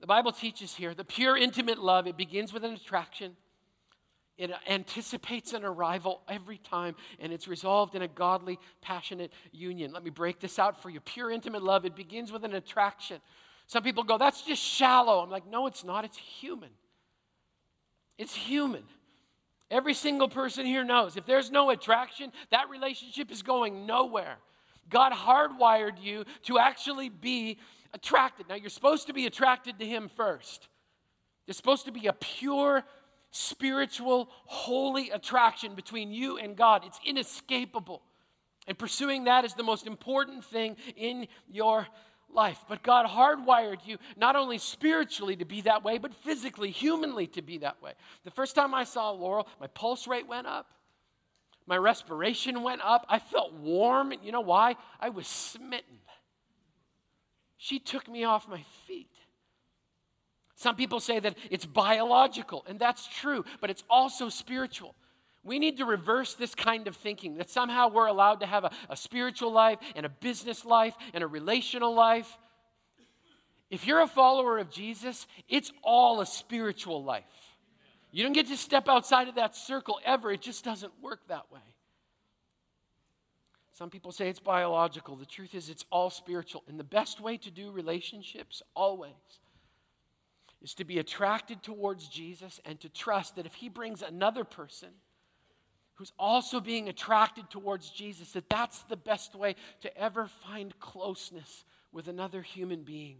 The 0.00 0.08
Bible 0.08 0.32
teaches 0.32 0.74
here 0.74 0.94
the 0.94 1.04
pure, 1.04 1.36
intimate 1.36 1.78
love, 1.78 2.08
it 2.08 2.16
begins 2.16 2.52
with 2.52 2.64
an 2.64 2.74
attraction. 2.74 3.36
It 4.36 4.50
anticipates 4.68 5.52
an 5.52 5.64
arrival 5.64 6.22
every 6.26 6.58
time, 6.58 6.96
and 7.20 7.32
it's 7.32 7.46
resolved 7.46 7.94
in 7.94 8.02
a 8.02 8.08
godly, 8.08 8.58
passionate 8.80 9.32
union. 9.52 9.92
Let 9.92 10.02
me 10.02 10.10
break 10.10 10.40
this 10.40 10.58
out 10.58 10.82
for 10.82 10.90
you. 10.90 10.98
Pure, 10.98 11.30
intimate 11.30 11.62
love, 11.62 11.84
it 11.84 11.94
begins 11.94 12.32
with 12.32 12.44
an 12.44 12.54
attraction. 12.54 13.20
Some 13.68 13.84
people 13.84 14.02
go, 14.02 14.18
that's 14.18 14.42
just 14.42 14.62
shallow. 14.62 15.20
I'm 15.20 15.30
like, 15.30 15.46
no, 15.46 15.68
it's 15.68 15.84
not. 15.84 16.04
It's 16.04 16.16
human. 16.16 16.70
It's 18.18 18.34
human. 18.34 18.82
Every 19.70 19.94
single 19.94 20.28
person 20.28 20.66
here 20.66 20.84
knows 20.84 21.16
if 21.16 21.26
there's 21.26 21.50
no 21.50 21.70
attraction, 21.70 22.32
that 22.50 22.68
relationship 22.70 23.30
is 23.30 23.42
going 23.42 23.86
nowhere. 23.86 24.36
God 24.88 25.12
hardwired 25.12 26.02
you 26.02 26.24
to 26.44 26.58
actually 26.58 27.08
be 27.08 27.58
attracted. 27.94 28.48
Now, 28.48 28.56
you're 28.56 28.70
supposed 28.70 29.06
to 29.06 29.12
be 29.12 29.26
attracted 29.26 29.78
to 29.78 29.86
Him 29.86 30.10
first. 30.16 30.68
There's 31.46 31.56
supposed 31.56 31.84
to 31.86 31.92
be 31.92 32.06
a 32.06 32.12
pure, 32.12 32.82
spiritual, 33.30 34.28
holy 34.44 35.10
attraction 35.10 35.74
between 35.74 36.10
you 36.12 36.38
and 36.38 36.56
God. 36.56 36.82
It's 36.84 36.98
inescapable. 37.04 38.02
And 38.66 38.78
pursuing 38.78 39.24
that 39.24 39.44
is 39.44 39.54
the 39.54 39.62
most 39.62 39.86
important 39.86 40.44
thing 40.44 40.76
in 40.96 41.26
your 41.48 41.86
life. 42.34 42.64
But 42.68 42.82
God 42.82 43.06
hardwired 43.06 43.86
you 43.86 43.98
not 44.16 44.36
only 44.36 44.58
spiritually 44.58 45.36
to 45.36 45.44
be 45.44 45.62
that 45.62 45.84
way, 45.84 45.98
but 45.98 46.14
physically, 46.14 46.70
humanly 46.70 47.26
to 47.28 47.42
be 47.42 47.58
that 47.58 47.82
way. 47.82 47.92
The 48.24 48.30
first 48.30 48.54
time 48.54 48.74
I 48.74 48.84
saw 48.84 49.10
Laurel, 49.10 49.48
my 49.60 49.66
pulse 49.68 50.06
rate 50.06 50.26
went 50.26 50.46
up. 50.46 50.72
My 51.66 51.76
respiration 51.76 52.62
went 52.62 52.80
up. 52.82 53.06
I 53.08 53.18
felt 53.18 53.52
warm. 53.52 54.12
You 54.22 54.32
know 54.32 54.40
why? 54.40 54.76
I 54.98 55.10
was 55.10 55.26
smitten. 55.26 55.98
She 57.56 57.78
took 57.78 58.08
me 58.08 58.24
off 58.24 58.48
my 58.48 58.62
feet. 58.86 59.10
Some 60.54 60.76
people 60.76 61.00
say 61.00 61.20
that 61.20 61.38
it's 61.50 61.64
biological, 61.64 62.64
and 62.68 62.78
that's 62.78 63.06
true, 63.06 63.44
but 63.60 63.70
it's 63.70 63.84
also 63.88 64.28
spiritual. 64.28 64.94
We 65.42 65.58
need 65.58 65.78
to 65.78 65.86
reverse 65.86 66.34
this 66.34 66.54
kind 66.54 66.86
of 66.86 66.96
thinking 66.96 67.36
that 67.36 67.48
somehow 67.48 67.88
we're 67.88 68.06
allowed 68.06 68.40
to 68.40 68.46
have 68.46 68.64
a, 68.64 68.70
a, 68.90 68.96
spiritual 68.96 69.50
life 69.50 69.78
and 69.96 70.04
a 70.04 70.10
business 70.10 70.66
life 70.66 70.94
and 71.14 71.24
a 71.24 71.26
relational 71.26 71.94
life. 71.94 72.36
If 73.70 73.86
you're 73.86 74.02
a 74.02 74.06
follower 74.06 74.58
of 74.58 74.70
Jesus, 74.70 75.26
it's 75.48 75.72
all 75.82 76.20
a 76.20 76.26
spiritual 76.26 77.02
life. 77.02 77.24
You 78.12 78.22
don't 78.22 78.32
get 78.32 78.48
to 78.48 78.56
step 78.56 78.88
outside 78.88 79.28
of 79.28 79.36
that 79.36 79.56
circle 79.56 79.98
ever, 80.04 80.30
it 80.30 80.42
just 80.42 80.64
doesn't 80.64 80.92
work 81.00 81.20
that 81.28 81.50
way. 81.50 81.60
Some 83.72 83.88
people 83.88 84.12
say 84.12 84.28
it's 84.28 84.40
biological. 84.40 85.16
The 85.16 85.24
truth 85.24 85.54
is, 85.54 85.70
it's 85.70 85.86
all 85.90 86.10
spiritual. 86.10 86.62
And 86.68 86.78
the 86.78 86.84
best 86.84 87.18
way 87.18 87.38
to 87.38 87.50
do 87.50 87.70
relationships, 87.70 88.62
always, 88.74 89.14
is 90.60 90.74
to 90.74 90.84
be 90.84 90.98
attracted 90.98 91.62
towards 91.62 92.08
Jesus 92.08 92.60
and 92.66 92.78
to 92.80 92.90
trust 92.90 93.36
that 93.36 93.46
if 93.46 93.54
he 93.54 93.70
brings 93.70 94.02
another 94.02 94.44
person 94.44 94.90
who's 96.00 96.12
also 96.18 96.60
being 96.60 96.88
attracted 96.88 97.50
towards 97.50 97.90
Jesus, 97.90 98.32
that 98.32 98.48
that's 98.48 98.84
the 98.84 98.96
best 98.96 99.34
way 99.34 99.54
to 99.82 99.94
ever 99.98 100.26
find 100.26 100.80
closeness 100.80 101.66
with 101.92 102.08
another 102.08 102.40
human 102.40 102.84
being. 102.84 103.18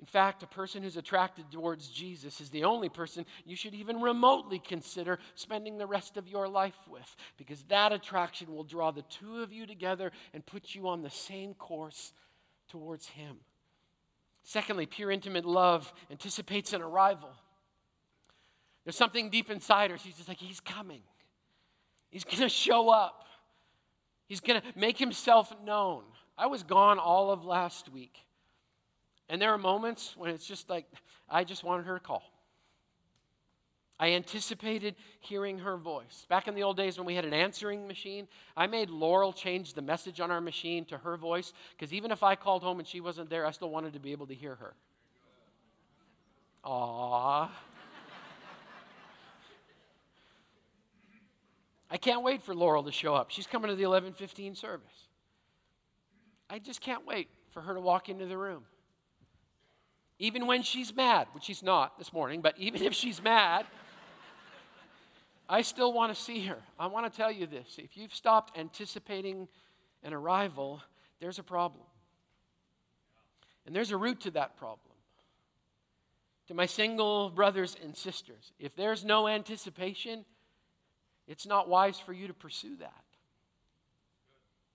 In 0.00 0.06
fact, 0.06 0.42
a 0.42 0.48
person 0.48 0.82
who's 0.82 0.96
attracted 0.96 1.44
towards 1.52 1.86
Jesus 1.86 2.40
is 2.40 2.50
the 2.50 2.64
only 2.64 2.88
person 2.88 3.24
you 3.44 3.54
should 3.54 3.72
even 3.72 4.00
remotely 4.00 4.58
consider 4.58 5.20
spending 5.36 5.78
the 5.78 5.86
rest 5.86 6.16
of 6.16 6.26
your 6.26 6.48
life 6.48 6.74
with, 6.90 7.14
because 7.36 7.62
that 7.68 7.92
attraction 7.92 8.52
will 8.52 8.64
draw 8.64 8.90
the 8.90 9.02
two 9.02 9.44
of 9.44 9.52
you 9.52 9.66
together 9.66 10.10
and 10.34 10.44
put 10.44 10.74
you 10.74 10.88
on 10.88 11.02
the 11.02 11.10
same 11.10 11.54
course 11.54 12.12
towards 12.68 13.06
Him. 13.06 13.36
Secondly, 14.42 14.86
pure 14.86 15.12
intimate 15.12 15.44
love 15.44 15.92
anticipates 16.10 16.72
an 16.72 16.82
arrival. 16.82 17.30
There's 18.84 18.96
something 18.96 19.30
deep 19.30 19.50
inside 19.50 19.90
her. 19.90 19.98
She's 19.98 20.16
just 20.16 20.28
like, 20.28 20.38
He's 20.38 20.60
coming. 20.60 21.02
He's 22.10 22.24
going 22.24 22.38
to 22.38 22.48
show 22.48 22.90
up. 22.90 23.24
He's 24.26 24.40
going 24.40 24.60
to 24.60 24.66
make 24.76 24.98
himself 24.98 25.52
known. 25.64 26.02
I 26.36 26.46
was 26.46 26.62
gone 26.62 26.98
all 26.98 27.30
of 27.30 27.44
last 27.44 27.88
week. 27.88 28.16
And 29.28 29.40
there 29.40 29.52
are 29.52 29.58
moments 29.58 30.14
when 30.16 30.30
it's 30.30 30.46
just 30.46 30.68
like, 30.68 30.86
I 31.28 31.44
just 31.44 31.62
wanted 31.62 31.86
her 31.86 31.94
to 31.94 32.04
call. 32.04 32.22
I 34.00 34.12
anticipated 34.12 34.96
hearing 35.20 35.58
her 35.58 35.76
voice. 35.76 36.26
Back 36.28 36.48
in 36.48 36.54
the 36.54 36.62
old 36.62 36.78
days 36.78 36.96
when 36.96 37.06
we 37.06 37.14
had 37.14 37.26
an 37.26 37.34
answering 37.34 37.86
machine, 37.86 38.28
I 38.56 38.66
made 38.66 38.88
Laurel 38.88 39.32
change 39.32 39.74
the 39.74 39.82
message 39.82 40.20
on 40.20 40.30
our 40.30 40.40
machine 40.40 40.86
to 40.86 40.96
her 40.98 41.18
voice 41.18 41.52
because 41.76 41.92
even 41.92 42.10
if 42.10 42.22
I 42.22 42.34
called 42.34 42.62
home 42.62 42.78
and 42.78 42.88
she 42.88 43.00
wasn't 43.00 43.28
there, 43.28 43.44
I 43.44 43.50
still 43.50 43.70
wanted 43.70 43.92
to 43.92 44.00
be 44.00 44.12
able 44.12 44.26
to 44.28 44.34
hear 44.34 44.54
her. 44.54 44.74
Aww. 46.64 47.50
I 51.90 51.96
can't 51.96 52.22
wait 52.22 52.42
for 52.42 52.54
Laurel 52.54 52.84
to 52.84 52.92
show 52.92 53.14
up. 53.14 53.30
She's 53.30 53.46
coming 53.46 53.68
to 53.68 53.76
the 53.76 53.82
11:15 53.82 54.54
service. 54.54 55.08
I 56.48 56.58
just 56.58 56.80
can't 56.80 57.06
wait 57.06 57.28
for 57.50 57.62
her 57.62 57.74
to 57.74 57.80
walk 57.80 58.08
into 58.08 58.26
the 58.26 58.36
room. 58.36 58.64
Even 60.18 60.46
when 60.46 60.62
she's 60.62 60.94
mad, 60.94 61.28
which 61.32 61.44
she's 61.44 61.62
not 61.62 61.98
this 61.98 62.12
morning, 62.12 62.42
but 62.42 62.56
even 62.58 62.82
if 62.84 62.94
she's 62.94 63.22
mad, 63.22 63.66
I 65.48 65.62
still 65.62 65.92
want 65.92 66.14
to 66.14 66.20
see 66.20 66.46
her. 66.46 66.58
I 66.78 66.86
want 66.86 67.10
to 67.10 67.16
tell 67.16 67.32
you 67.32 67.46
this. 67.46 67.76
If 67.78 67.96
you've 67.96 68.14
stopped 68.14 68.56
anticipating 68.56 69.48
an 70.04 70.12
arrival, 70.12 70.80
there's 71.18 71.40
a 71.40 71.42
problem. 71.42 71.84
And 73.66 73.74
there's 73.74 73.90
a 73.90 73.96
root 73.96 74.20
to 74.22 74.30
that 74.32 74.56
problem. 74.56 74.94
To 76.46 76.54
my 76.54 76.66
single 76.66 77.30
brothers 77.30 77.76
and 77.82 77.96
sisters, 77.96 78.52
if 78.58 78.76
there's 78.76 79.04
no 79.04 79.26
anticipation, 79.26 80.24
it's 81.30 81.46
not 81.46 81.68
wise 81.68 81.98
for 81.98 82.12
you 82.12 82.26
to 82.26 82.34
pursue 82.34 82.76
that. 82.80 83.04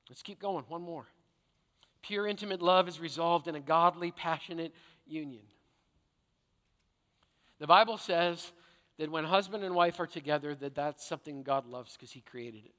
Let's 0.09 0.21
keep 0.21 0.39
going. 0.39 0.63
One 0.69 0.81
more. 0.81 1.05
Pure, 2.01 2.27
intimate 2.27 2.61
love 2.61 2.87
is 2.87 2.97
resolved 2.97 3.49
in 3.49 3.55
a 3.55 3.59
godly, 3.59 4.11
passionate 4.11 4.73
union. 5.05 5.41
The 7.59 7.67
Bible 7.67 7.97
says 7.97 8.53
that 8.97 9.11
when 9.11 9.25
husband 9.25 9.65
and 9.65 9.75
wife 9.75 9.99
are 9.99 10.07
together 10.07 10.55
that 10.55 10.75
that's 10.75 11.05
something 11.05 11.43
god 11.43 11.67
loves 11.67 11.93
because 11.93 12.11
he 12.11 12.21
created 12.21 12.63
it 12.65 12.75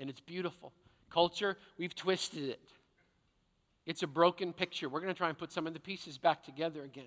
and 0.00 0.10
it's 0.10 0.20
beautiful 0.20 0.72
culture 1.08 1.56
we've 1.78 1.94
twisted 1.94 2.48
it 2.48 2.60
it's 3.84 4.02
a 4.02 4.06
broken 4.06 4.52
picture 4.52 4.88
we're 4.88 5.00
going 5.00 5.12
to 5.12 5.16
try 5.16 5.28
and 5.28 5.38
put 5.38 5.52
some 5.52 5.66
of 5.66 5.72
the 5.72 5.80
pieces 5.80 6.18
back 6.18 6.42
together 6.42 6.82
again 6.82 7.04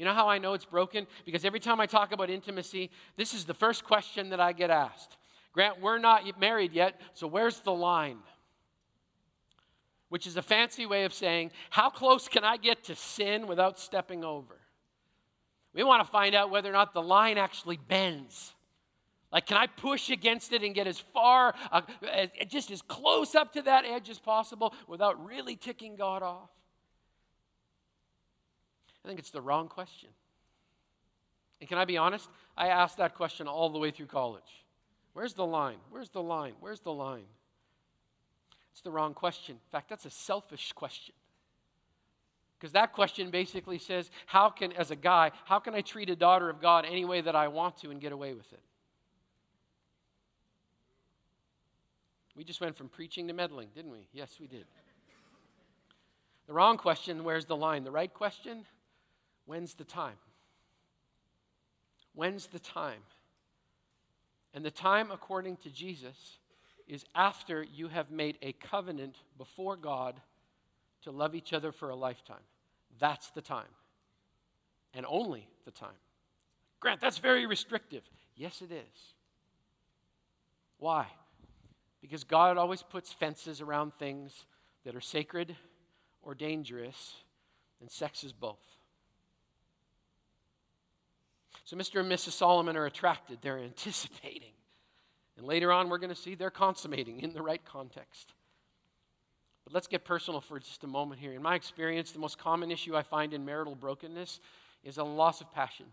You 0.00 0.06
know 0.06 0.14
how 0.14 0.30
I 0.30 0.38
know 0.38 0.54
it's 0.54 0.64
broken? 0.64 1.06
Because 1.26 1.44
every 1.44 1.60
time 1.60 1.78
I 1.78 1.84
talk 1.84 2.12
about 2.12 2.30
intimacy, 2.30 2.90
this 3.18 3.34
is 3.34 3.44
the 3.44 3.52
first 3.52 3.84
question 3.84 4.30
that 4.30 4.40
I 4.40 4.52
get 4.54 4.70
asked. 4.70 5.18
Grant, 5.52 5.78
we're 5.78 5.98
not 5.98 6.40
married 6.40 6.72
yet, 6.72 6.98
so 7.12 7.26
where's 7.26 7.60
the 7.60 7.74
line? 7.74 8.16
Which 10.08 10.26
is 10.26 10.38
a 10.38 10.42
fancy 10.42 10.86
way 10.86 11.04
of 11.04 11.12
saying, 11.12 11.50
how 11.68 11.90
close 11.90 12.28
can 12.28 12.44
I 12.44 12.56
get 12.56 12.84
to 12.84 12.96
sin 12.96 13.46
without 13.46 13.78
stepping 13.78 14.24
over? 14.24 14.56
We 15.74 15.84
want 15.84 16.02
to 16.02 16.10
find 16.10 16.34
out 16.34 16.48
whether 16.48 16.70
or 16.70 16.72
not 16.72 16.94
the 16.94 17.02
line 17.02 17.36
actually 17.36 17.76
bends. 17.76 18.54
Like, 19.30 19.44
can 19.44 19.58
I 19.58 19.66
push 19.66 20.08
against 20.08 20.54
it 20.54 20.62
and 20.62 20.74
get 20.74 20.86
as 20.86 20.98
far, 20.98 21.54
uh, 21.70 21.82
as, 22.10 22.30
just 22.48 22.70
as 22.70 22.80
close 22.80 23.34
up 23.34 23.52
to 23.52 23.60
that 23.60 23.84
edge 23.84 24.08
as 24.08 24.18
possible 24.18 24.72
without 24.88 25.22
really 25.22 25.56
ticking 25.56 25.96
God 25.96 26.22
off? 26.22 26.48
I 29.04 29.08
think 29.08 29.18
it's 29.18 29.30
the 29.30 29.40
wrong 29.40 29.68
question. 29.68 30.10
And 31.60 31.68
can 31.68 31.78
I 31.78 31.84
be 31.84 31.96
honest? 31.96 32.28
I 32.56 32.68
asked 32.68 32.98
that 32.98 33.14
question 33.14 33.46
all 33.46 33.70
the 33.70 33.78
way 33.78 33.90
through 33.90 34.06
college. 34.06 34.64
Where's 35.12 35.34
the 35.34 35.46
line? 35.46 35.78
Where's 35.90 36.08
the 36.10 36.22
line? 36.22 36.54
Where's 36.60 36.80
the 36.80 36.92
line? 36.92 37.24
It's 38.72 38.82
the 38.82 38.90
wrong 38.90 39.14
question. 39.14 39.56
In 39.56 39.70
fact, 39.70 39.88
that's 39.88 40.06
a 40.06 40.10
selfish 40.10 40.72
question. 40.72 41.14
Because 42.58 42.72
that 42.72 42.92
question 42.92 43.30
basically 43.30 43.78
says, 43.78 44.10
how 44.26 44.50
can, 44.50 44.72
as 44.72 44.90
a 44.90 44.96
guy, 44.96 45.32
how 45.44 45.58
can 45.58 45.74
I 45.74 45.80
treat 45.80 46.10
a 46.10 46.16
daughter 46.16 46.50
of 46.50 46.60
God 46.60 46.84
any 46.84 47.04
way 47.04 47.22
that 47.22 47.34
I 47.34 47.48
want 47.48 47.78
to 47.78 47.90
and 47.90 48.00
get 48.00 48.12
away 48.12 48.34
with 48.34 48.52
it? 48.52 48.60
We 52.36 52.44
just 52.44 52.60
went 52.60 52.76
from 52.76 52.88
preaching 52.88 53.28
to 53.28 53.34
meddling, 53.34 53.68
didn't 53.74 53.90
we? 53.90 54.06
Yes, 54.12 54.36
we 54.40 54.46
did. 54.46 54.64
The 56.46 56.52
wrong 56.52 56.76
question, 56.76 57.24
where's 57.24 57.44
the 57.44 57.56
line? 57.56 57.84
The 57.84 57.90
right 57.90 58.12
question, 58.12 58.64
When's 59.50 59.74
the 59.74 59.82
time? 59.82 60.14
When's 62.14 62.46
the 62.46 62.60
time? 62.60 63.00
And 64.54 64.64
the 64.64 64.70
time, 64.70 65.10
according 65.10 65.56
to 65.64 65.70
Jesus, 65.70 66.38
is 66.86 67.04
after 67.16 67.64
you 67.64 67.88
have 67.88 68.12
made 68.12 68.38
a 68.42 68.52
covenant 68.52 69.16
before 69.36 69.74
God 69.74 70.20
to 71.02 71.10
love 71.10 71.34
each 71.34 71.52
other 71.52 71.72
for 71.72 71.90
a 71.90 71.96
lifetime. 71.96 72.44
That's 73.00 73.30
the 73.32 73.40
time. 73.40 73.74
And 74.94 75.04
only 75.08 75.48
the 75.64 75.72
time. 75.72 75.98
Grant, 76.78 77.00
that's 77.00 77.18
very 77.18 77.44
restrictive. 77.46 78.04
Yes, 78.36 78.62
it 78.62 78.70
is. 78.70 79.14
Why? 80.78 81.08
Because 82.00 82.22
God 82.22 82.56
always 82.56 82.84
puts 82.84 83.12
fences 83.12 83.60
around 83.60 83.94
things 83.98 84.46
that 84.84 84.94
are 84.94 85.00
sacred 85.00 85.56
or 86.22 86.36
dangerous, 86.36 87.16
and 87.80 87.90
sex 87.90 88.22
is 88.22 88.32
both. 88.32 88.79
So 91.70 91.76
Mr. 91.76 92.00
and 92.00 92.10
Mrs. 92.10 92.32
Solomon 92.32 92.76
are 92.76 92.86
attracted, 92.86 93.38
they're 93.42 93.58
anticipating. 93.64 94.54
And 95.36 95.46
later 95.46 95.70
on, 95.70 95.88
we're 95.88 95.98
going 95.98 96.10
to 96.10 96.20
see 96.20 96.34
they're 96.34 96.50
consummating 96.50 97.20
in 97.20 97.32
the 97.32 97.42
right 97.42 97.64
context. 97.64 98.34
But 99.64 99.72
let's 99.72 99.86
get 99.86 100.04
personal 100.04 100.40
for 100.40 100.58
just 100.58 100.82
a 100.82 100.88
moment 100.88 101.20
here. 101.20 101.32
In 101.32 101.40
my 101.40 101.54
experience, 101.54 102.10
the 102.10 102.18
most 102.18 102.38
common 102.38 102.72
issue 102.72 102.96
I 102.96 103.02
find 103.02 103.32
in 103.32 103.44
marital 103.44 103.76
brokenness 103.76 104.40
is 104.82 104.98
a 104.98 105.04
loss 105.04 105.40
of 105.40 105.52
passion. 105.52 105.86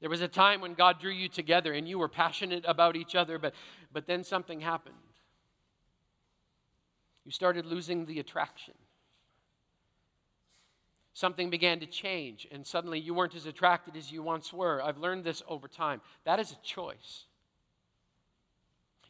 There 0.00 0.10
was 0.10 0.20
a 0.20 0.26
time 0.26 0.62
when 0.62 0.74
God 0.74 0.98
drew 0.98 1.12
you 1.12 1.28
together 1.28 1.72
and 1.72 1.88
you 1.88 2.00
were 2.00 2.08
passionate 2.08 2.64
about 2.66 2.96
each 2.96 3.14
other, 3.14 3.38
but, 3.38 3.54
but 3.92 4.08
then 4.08 4.24
something 4.24 4.60
happened. 4.60 4.96
You 7.24 7.30
started 7.30 7.66
losing 7.66 8.04
the 8.04 8.18
attraction 8.18 8.74
something 11.18 11.50
began 11.50 11.80
to 11.80 11.86
change 11.86 12.46
and 12.52 12.64
suddenly 12.64 13.00
you 13.00 13.12
weren't 13.12 13.34
as 13.34 13.44
attracted 13.44 13.96
as 13.96 14.12
you 14.12 14.22
once 14.22 14.52
were. 14.52 14.80
I've 14.80 14.98
learned 14.98 15.24
this 15.24 15.42
over 15.48 15.66
time. 15.66 16.00
That 16.24 16.38
is 16.38 16.52
a 16.52 16.56
choice. 16.64 17.24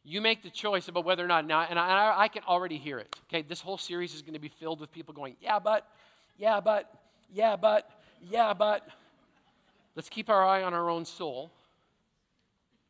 You 0.05 0.23
make 0.23 0.43
the 0.43 0.49
choice 0.49 0.89
about 0.89 1.05
whether 1.05 1.23
or 1.23 1.29
not 1.29 1.47
now, 1.47 1.67
and 1.69 1.79
I, 1.79 2.15
I 2.17 2.29
can 2.29 2.45
already 2.45 2.79
hear 2.79 2.99
it. 2.99 3.15
Okay, 3.29 3.43
this 3.43 3.61
whole 3.61 3.77
series 3.77 4.15
is 4.15 4.23
going 4.23 4.33
to 4.33 4.39
be 4.39 4.49
filled 4.49 4.81
with 4.81 4.91
people 4.91 5.13
going, 5.13 5.37
yeah, 5.43 5.59
but, 5.59 5.87
yeah, 6.39 6.61
but, 6.61 6.91
yeah, 7.31 7.57
but, 7.57 7.91
yeah, 8.23 8.55
but. 8.55 8.89
Let's 9.95 10.09
keep 10.09 10.31
our 10.31 10.47
eye 10.47 10.63
on 10.63 10.73
our 10.73 10.89
own 10.89 11.05
soul 11.05 11.51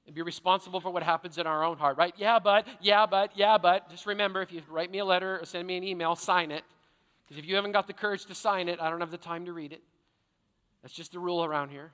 and 0.06 0.14
be 0.14 0.22
responsible 0.22 0.78
for 0.78 0.90
what 0.90 1.02
happens 1.02 1.38
in 1.38 1.46
our 1.48 1.64
own 1.64 1.76
heart, 1.76 1.96
right? 1.96 2.14
Yeah, 2.16 2.38
but, 2.38 2.68
yeah, 2.80 3.04
but, 3.04 3.32
yeah, 3.34 3.58
but. 3.58 3.90
Just 3.90 4.06
remember 4.06 4.42
if 4.42 4.52
you 4.52 4.62
write 4.70 4.92
me 4.92 4.98
a 4.98 5.04
letter 5.04 5.40
or 5.40 5.44
send 5.44 5.66
me 5.66 5.76
an 5.76 5.82
email, 5.82 6.14
sign 6.14 6.52
it. 6.52 6.62
Because 7.28 7.42
if 7.42 7.48
you 7.48 7.56
haven't 7.56 7.72
got 7.72 7.86
the 7.86 7.92
courage 7.92 8.24
to 8.26 8.34
sign 8.34 8.68
it, 8.68 8.80
I 8.80 8.88
don't 8.88 9.00
have 9.00 9.10
the 9.10 9.18
time 9.18 9.44
to 9.44 9.52
read 9.52 9.72
it. 9.72 9.82
That's 10.82 10.94
just 10.94 11.12
the 11.12 11.18
rule 11.18 11.44
around 11.44 11.68
here. 11.70 11.92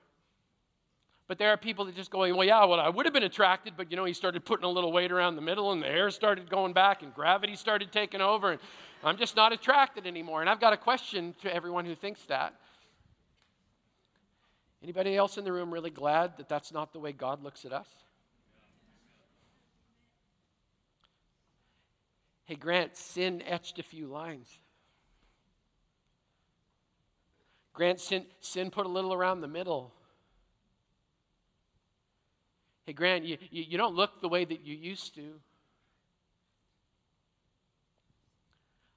But 1.27 1.39
there 1.39 1.49
are 1.51 1.57
people 1.57 1.87
that 1.87 1.97
just 1.97 2.11
go, 2.11 2.21
well, 2.21 2.45
yeah, 2.45 2.65
well, 2.65 2.79
I 2.79 2.89
would 2.89 3.07
have 3.07 3.15
been 3.15 3.23
attracted, 3.23 3.75
but 3.77 3.91
you 3.91 3.97
know, 3.97 4.05
he 4.05 4.13
started 4.13 4.45
putting 4.45 4.65
a 4.65 4.69
little 4.69 4.93
weight 4.93 5.11
around 5.11 5.37
the 5.37 5.43
middle, 5.43 5.73
and 5.73 5.83
the 5.83 5.89
air 5.89 6.11
started 6.11 6.51
going 6.51 6.75
back, 6.75 7.03
and 7.03 7.15
gravity 7.15 7.57
started 7.57 7.91
taking 7.91 8.21
over, 8.21 8.53
and 8.53 8.61
I'm 9.03 9.17
just 9.17 9.35
not 9.35 9.53
attracted 9.53 10.07
anymore. 10.07 10.43
And 10.43 10.51
I've 10.51 10.61
got 10.61 10.75
a 10.75 10.77
question 10.77 11.35
to 11.43 11.55
everyone 11.55 11.87
who 11.87 11.95
thinks 11.95 12.23
that. 12.27 12.55
Anybody 14.83 15.17
else 15.17 15.39
in 15.39 15.45
the 15.45 15.53
room 15.53 15.73
really 15.73 15.91
glad 15.91 16.37
that 16.37 16.49
that's 16.49 16.71
not 16.71 16.93
the 16.93 16.99
way 16.99 17.13
God 17.13 17.43
looks 17.43 17.65
at 17.65 17.73
us? 17.73 17.89
Hey, 22.45 22.57
Grant, 22.57 22.95
sin 22.95 23.43
etched 23.47 23.79
a 23.79 23.83
few 23.83 24.07
lines. 24.07 24.59
Grant, 27.75 28.01
sin, 28.01 28.25
sin 28.41 28.71
put 28.71 28.87
a 28.87 28.89
little 28.89 29.13
around 29.13 29.41
the 29.41 29.49
middle. 29.49 29.93
Hey, 32.87 32.93
Grant, 32.93 33.25
you, 33.25 33.37
you, 33.51 33.65
you 33.69 33.77
don't 33.77 33.95
look 33.95 34.21
the 34.21 34.29
way 34.29 34.45
that 34.45 34.65
you 34.65 34.77
used 34.77 35.15
to. 35.17 35.35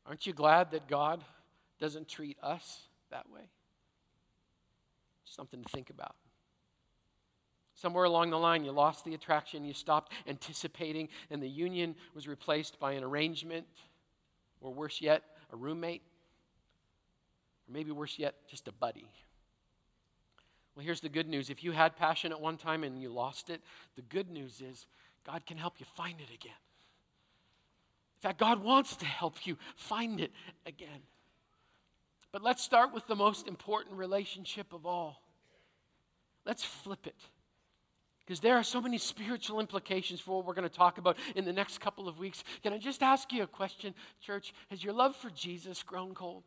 Aren't 0.06 0.28
you 0.28 0.34
glad 0.34 0.72
that 0.72 0.88
God 0.88 1.24
doesn't 1.80 2.08
treat 2.08 2.38
us 2.42 2.82
that 3.12 3.30
way? 3.30 3.50
Something 5.26 5.64
to 5.64 5.70
think 5.70 5.90
about. 5.90 6.16
Somewhere 7.74 8.06
along 8.06 8.30
the 8.30 8.38
line, 8.38 8.64
you 8.64 8.72
lost 8.72 9.06
the 9.06 9.14
attraction, 9.14 9.66
you 9.66 9.74
stopped 9.74 10.12
anticipating, 10.28 11.10
and 11.30 11.42
the 11.42 11.50
union 11.50 11.96
was 12.16 12.28
replaced 12.28 12.80
by 12.80 12.94
an 12.94 13.04
arrangement, 13.04 13.66
or 14.62 14.74
worse 14.74 15.02
yet, 15.02 15.24
a 15.52 15.56
roommate. 15.56 16.04
Or 17.68 17.74
maybe 17.74 17.92
worse 17.92 18.18
yet, 18.18 18.36
just 18.50 18.68
a 18.68 18.72
buddy. 18.72 19.10
Well, 20.76 20.86
here's 20.86 21.02
the 21.02 21.10
good 21.10 21.28
news. 21.28 21.50
If 21.50 21.64
you 21.64 21.72
had 21.72 21.96
passion 21.96 22.32
at 22.32 22.40
one 22.40 22.58
time 22.58 22.84
and 22.84 23.02
you 23.02 23.10
lost 23.10 23.50
it, 23.50 23.62
the 23.96 24.04
good 24.04 24.30
news 24.30 24.62
is 24.62 24.86
God 25.26 25.46
can 25.46 25.58
help 25.58 25.80
you 25.80 25.86
find 25.96 26.20
it 26.22 26.34
again. 26.34 26.54
In 28.18 28.22
fact, 28.22 28.40
God 28.40 28.64
wants 28.64 28.96
to 28.98 29.06
help 29.06 29.46
you 29.46 29.58
find 29.76 30.20
it 30.20 30.32
again. 30.66 31.02
But 32.32 32.44
let's 32.44 32.64
start 32.64 32.94
with 32.94 33.08
the 33.08 33.16
most 33.16 33.48
important 33.48 33.96
relationship 33.96 34.74
of 34.74 34.86
all. 34.86 35.22
Let's 36.46 36.64
flip 36.64 37.08
it. 37.08 37.16
Because 38.20 38.40
there 38.40 38.56
are 38.56 38.64
so 38.64 38.82
many 38.82 38.98
spiritual 38.98 39.60
implications 39.60 40.20
for 40.20 40.38
what 40.38 40.46
we're 40.46 40.54
going 40.54 40.68
to 40.68 40.76
talk 40.76 40.98
about 40.98 41.18
in 41.36 41.46
the 41.46 41.54
next 41.54 41.80
couple 41.80 42.08
of 42.08 42.20
weeks. 42.20 42.44
Can 42.62 42.74
I 42.74 42.78
just 42.78 43.02
ask 43.02 43.32
you 43.32 43.44
a 43.44 43.48
question, 43.48 43.94
church? 44.22 44.54
Has 44.70 44.84
your 44.84 44.94
love 44.94 45.16
for 45.16 45.30
Jesus 45.30 45.82
grown 45.82 46.14
cold? 46.14 46.44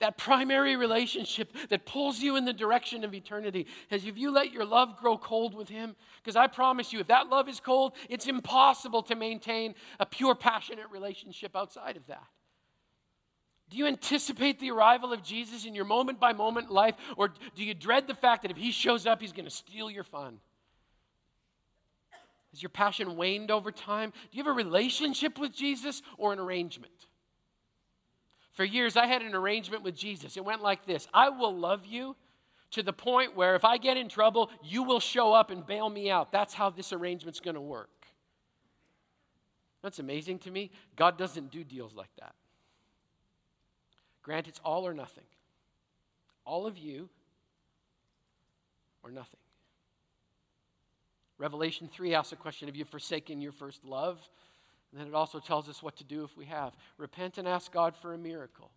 That 0.00 0.16
primary 0.16 0.76
relationship 0.76 1.52
that 1.70 1.86
pulls 1.86 2.20
you 2.20 2.36
in 2.36 2.44
the 2.44 2.52
direction 2.52 3.04
of 3.04 3.14
eternity. 3.14 3.66
Has 3.90 4.04
if 4.04 4.16
you 4.16 4.30
let 4.30 4.52
your 4.52 4.64
love 4.64 4.96
grow 4.96 5.18
cold 5.18 5.54
with 5.54 5.68
Him? 5.68 5.96
Because 6.22 6.36
I 6.36 6.46
promise 6.46 6.92
you, 6.92 7.00
if 7.00 7.08
that 7.08 7.28
love 7.28 7.48
is 7.48 7.60
cold, 7.60 7.92
it's 8.08 8.26
impossible 8.26 9.02
to 9.04 9.16
maintain 9.16 9.74
a 9.98 10.06
pure, 10.06 10.34
passionate 10.34 10.86
relationship 10.90 11.56
outside 11.56 11.96
of 11.96 12.06
that. 12.06 12.26
Do 13.70 13.76
you 13.76 13.86
anticipate 13.86 14.60
the 14.60 14.70
arrival 14.70 15.12
of 15.12 15.22
Jesus 15.22 15.66
in 15.66 15.74
your 15.74 15.84
moment 15.84 16.18
by 16.18 16.32
moment 16.32 16.70
life, 16.70 16.94
or 17.16 17.28
do 17.28 17.64
you 17.64 17.74
dread 17.74 18.06
the 18.06 18.14
fact 18.14 18.42
that 18.42 18.50
if 18.50 18.56
He 18.56 18.70
shows 18.70 19.06
up, 19.06 19.20
He's 19.20 19.32
going 19.32 19.44
to 19.44 19.50
steal 19.50 19.90
your 19.90 20.04
fun? 20.04 20.38
Has 22.52 22.62
your 22.62 22.70
passion 22.70 23.16
waned 23.16 23.50
over 23.50 23.70
time? 23.70 24.10
Do 24.10 24.38
you 24.38 24.42
have 24.42 24.50
a 24.50 24.56
relationship 24.56 25.38
with 25.38 25.52
Jesus 25.52 26.02
or 26.16 26.32
an 26.32 26.38
arrangement? 26.38 27.07
For 28.58 28.64
years, 28.64 28.96
I 28.96 29.06
had 29.06 29.22
an 29.22 29.36
arrangement 29.36 29.84
with 29.84 29.94
Jesus. 29.94 30.36
It 30.36 30.44
went 30.44 30.60
like 30.60 30.84
this 30.84 31.06
I 31.14 31.28
will 31.28 31.56
love 31.56 31.86
you 31.86 32.16
to 32.72 32.82
the 32.82 32.92
point 32.92 33.36
where 33.36 33.54
if 33.54 33.64
I 33.64 33.78
get 33.78 33.96
in 33.96 34.08
trouble, 34.08 34.50
you 34.64 34.82
will 34.82 34.98
show 34.98 35.32
up 35.32 35.52
and 35.52 35.64
bail 35.64 35.88
me 35.88 36.10
out. 36.10 36.32
That's 36.32 36.54
how 36.54 36.68
this 36.68 36.92
arrangement's 36.92 37.38
going 37.38 37.54
to 37.54 37.60
work. 37.60 37.88
That's 39.80 40.00
amazing 40.00 40.40
to 40.40 40.50
me. 40.50 40.72
God 40.96 41.16
doesn't 41.16 41.52
do 41.52 41.62
deals 41.62 41.94
like 41.94 42.10
that. 42.18 42.34
Grant, 44.24 44.48
it's 44.48 44.60
all 44.64 44.84
or 44.84 44.92
nothing. 44.92 45.22
All 46.44 46.66
of 46.66 46.76
you 46.76 47.08
or 49.04 49.12
nothing. 49.12 49.38
Revelation 51.38 51.88
3 51.92 52.12
asks 52.12 52.32
a 52.32 52.36
question 52.36 52.66
Have 52.66 52.74
you 52.74 52.84
forsaken 52.84 53.40
your 53.40 53.52
first 53.52 53.84
love? 53.84 54.18
And 54.90 55.00
then 55.00 55.08
it 55.08 55.14
also 55.14 55.38
tells 55.38 55.68
us 55.68 55.82
what 55.82 55.96
to 55.96 56.04
do 56.04 56.24
if 56.24 56.36
we 56.36 56.46
have. 56.46 56.72
Repent 56.96 57.38
and 57.38 57.46
ask 57.46 57.70
God 57.70 57.94
for 57.96 58.14
a 58.14 58.18
miracle. 58.18 58.70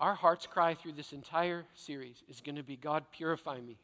our 0.00 0.14
heart's 0.14 0.46
cry 0.46 0.74
through 0.74 0.92
this 0.92 1.12
entire 1.12 1.64
series 1.74 2.22
is 2.28 2.40
going 2.40 2.56
to 2.56 2.62
be 2.62 2.76
God, 2.76 3.04
purify 3.12 3.60
me. 3.60 3.78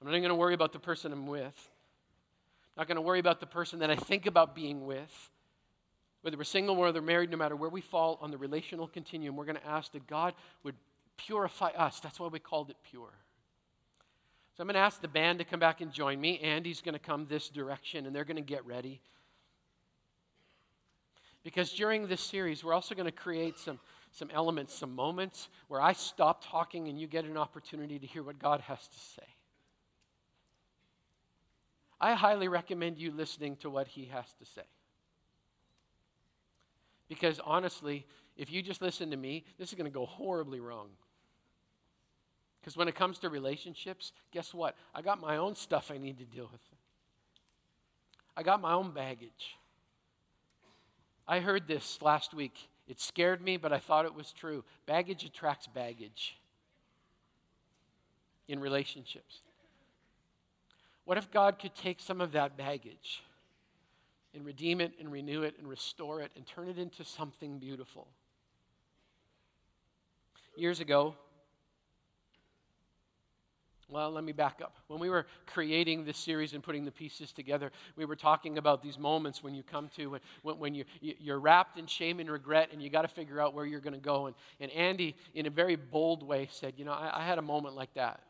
I'm 0.00 0.06
not 0.06 0.12
even 0.12 0.22
going 0.22 0.30
to 0.30 0.34
worry 0.34 0.54
about 0.54 0.72
the 0.72 0.78
person 0.78 1.12
I'm 1.12 1.26
with. 1.26 1.42
I'm 1.44 2.80
not 2.80 2.88
going 2.88 2.96
to 2.96 3.02
worry 3.02 3.20
about 3.20 3.38
the 3.38 3.46
person 3.46 3.80
that 3.80 3.90
I 3.90 3.96
think 3.96 4.26
about 4.26 4.54
being 4.54 4.86
with. 4.86 5.30
Whether 6.22 6.36
we're 6.36 6.44
single 6.44 6.76
or 6.76 6.86
whether 6.86 7.00
we're 7.00 7.06
married, 7.06 7.30
no 7.30 7.36
matter 7.36 7.54
where 7.54 7.70
we 7.70 7.80
fall 7.80 8.18
on 8.20 8.30
the 8.30 8.38
relational 8.38 8.88
continuum, 8.88 9.36
we're 9.36 9.44
going 9.44 9.56
to 9.56 9.66
ask 9.66 9.92
that 9.92 10.06
God 10.06 10.34
would 10.62 10.76
purify 11.16 11.68
us. 11.68 12.00
That's 12.00 12.18
why 12.18 12.28
we 12.28 12.38
called 12.38 12.70
it 12.70 12.76
pure. 12.82 13.12
So 14.56 14.62
I'm 14.62 14.66
going 14.66 14.74
to 14.74 14.80
ask 14.80 15.00
the 15.00 15.08
band 15.08 15.38
to 15.38 15.44
come 15.44 15.60
back 15.60 15.80
and 15.80 15.90
join 15.90 16.20
me. 16.20 16.38
Andy's 16.40 16.82
going 16.82 16.92
to 16.92 16.98
come 16.98 17.26
this 17.26 17.48
direction, 17.48 18.04
and 18.06 18.14
they're 18.14 18.24
going 18.24 18.36
to 18.36 18.42
get 18.42 18.66
ready. 18.66 19.00
Because 21.42 21.72
during 21.72 22.06
this 22.06 22.20
series, 22.20 22.62
we're 22.62 22.74
also 22.74 22.94
going 22.94 23.06
to 23.06 23.12
create 23.12 23.58
some, 23.58 23.80
some 24.12 24.30
elements, 24.32 24.74
some 24.74 24.94
moments 24.94 25.48
where 25.68 25.80
I 25.80 25.92
stop 25.94 26.44
talking 26.44 26.88
and 26.88 27.00
you 27.00 27.06
get 27.06 27.24
an 27.24 27.36
opportunity 27.36 27.98
to 27.98 28.06
hear 28.06 28.22
what 28.22 28.38
God 28.38 28.60
has 28.60 28.86
to 28.86 28.98
say. 28.98 29.26
I 32.00 32.14
highly 32.14 32.48
recommend 32.48 32.98
you 32.98 33.10
listening 33.10 33.56
to 33.56 33.70
what 33.70 33.88
He 33.88 34.04
has 34.06 34.26
to 34.38 34.44
say. 34.44 34.62
Because 37.08 37.40
honestly, 37.44 38.06
if 38.36 38.52
you 38.52 38.62
just 38.62 38.82
listen 38.82 39.10
to 39.10 39.16
me, 39.16 39.44
this 39.58 39.68
is 39.68 39.74
going 39.74 39.90
to 39.90 39.94
go 39.94 40.06
horribly 40.06 40.60
wrong. 40.60 40.88
Because 42.62 42.76
when 42.76 42.86
it 42.86 42.94
comes 42.94 43.18
to 43.18 43.28
relationships, 43.28 44.12
guess 44.30 44.54
what? 44.54 44.76
I 44.94 45.02
got 45.02 45.20
my 45.20 45.36
own 45.36 45.56
stuff 45.56 45.90
I 45.92 45.98
need 45.98 46.18
to 46.18 46.24
deal 46.24 46.48
with. 46.50 46.60
I 48.36 48.44
got 48.44 48.62
my 48.62 48.72
own 48.72 48.92
baggage. 48.92 49.56
I 51.26 51.40
heard 51.40 51.66
this 51.66 52.00
last 52.00 52.32
week. 52.32 52.56
It 52.86 53.00
scared 53.00 53.42
me, 53.42 53.56
but 53.56 53.72
I 53.72 53.78
thought 53.78 54.04
it 54.04 54.14
was 54.14 54.32
true. 54.32 54.64
Baggage 54.86 55.24
attracts 55.24 55.66
baggage 55.66 56.36
in 58.48 58.60
relationships. 58.60 59.40
What 61.04 61.18
if 61.18 61.30
God 61.30 61.58
could 61.58 61.74
take 61.74 62.00
some 62.00 62.20
of 62.20 62.32
that 62.32 62.56
baggage 62.56 63.22
and 64.34 64.44
redeem 64.44 64.80
it 64.80 64.92
and 64.98 65.12
renew 65.12 65.42
it 65.42 65.54
and 65.58 65.68
restore 65.68 66.20
it 66.20 66.30
and 66.36 66.46
turn 66.46 66.68
it 66.68 66.78
into 66.78 67.04
something 67.04 67.58
beautiful. 67.58 68.08
Years 70.56 70.80
ago, 70.80 71.14
well, 73.92 74.10
let 74.10 74.24
me 74.24 74.32
back 74.32 74.60
up. 74.62 74.74
When 74.88 74.98
we 74.98 75.10
were 75.10 75.26
creating 75.46 76.04
this 76.04 76.16
series 76.16 76.54
and 76.54 76.62
putting 76.62 76.84
the 76.84 76.90
pieces 76.90 77.32
together, 77.32 77.70
we 77.96 78.04
were 78.04 78.16
talking 78.16 78.58
about 78.58 78.82
these 78.82 78.98
moments 78.98 79.42
when 79.42 79.54
you 79.54 79.62
come 79.62 79.90
to, 79.96 80.18
when, 80.42 80.58
when 80.58 80.74
you, 80.74 80.84
you're 81.00 81.38
wrapped 81.38 81.78
in 81.78 81.86
shame 81.86 82.18
and 82.18 82.30
regret 82.30 82.70
and 82.72 82.82
you 82.82 82.88
got 82.88 83.02
to 83.02 83.08
figure 83.08 83.40
out 83.40 83.54
where 83.54 83.66
you're 83.66 83.80
going 83.80 83.94
to 83.94 84.00
go. 84.00 84.26
And, 84.26 84.36
and 84.60 84.70
Andy, 84.72 85.14
in 85.34 85.46
a 85.46 85.50
very 85.50 85.76
bold 85.76 86.22
way, 86.22 86.48
said, 86.50 86.74
You 86.76 86.84
know, 86.84 86.92
I, 86.92 87.20
I 87.20 87.24
had 87.24 87.38
a 87.38 87.42
moment 87.42 87.76
like 87.76 87.92
that. 87.94 88.20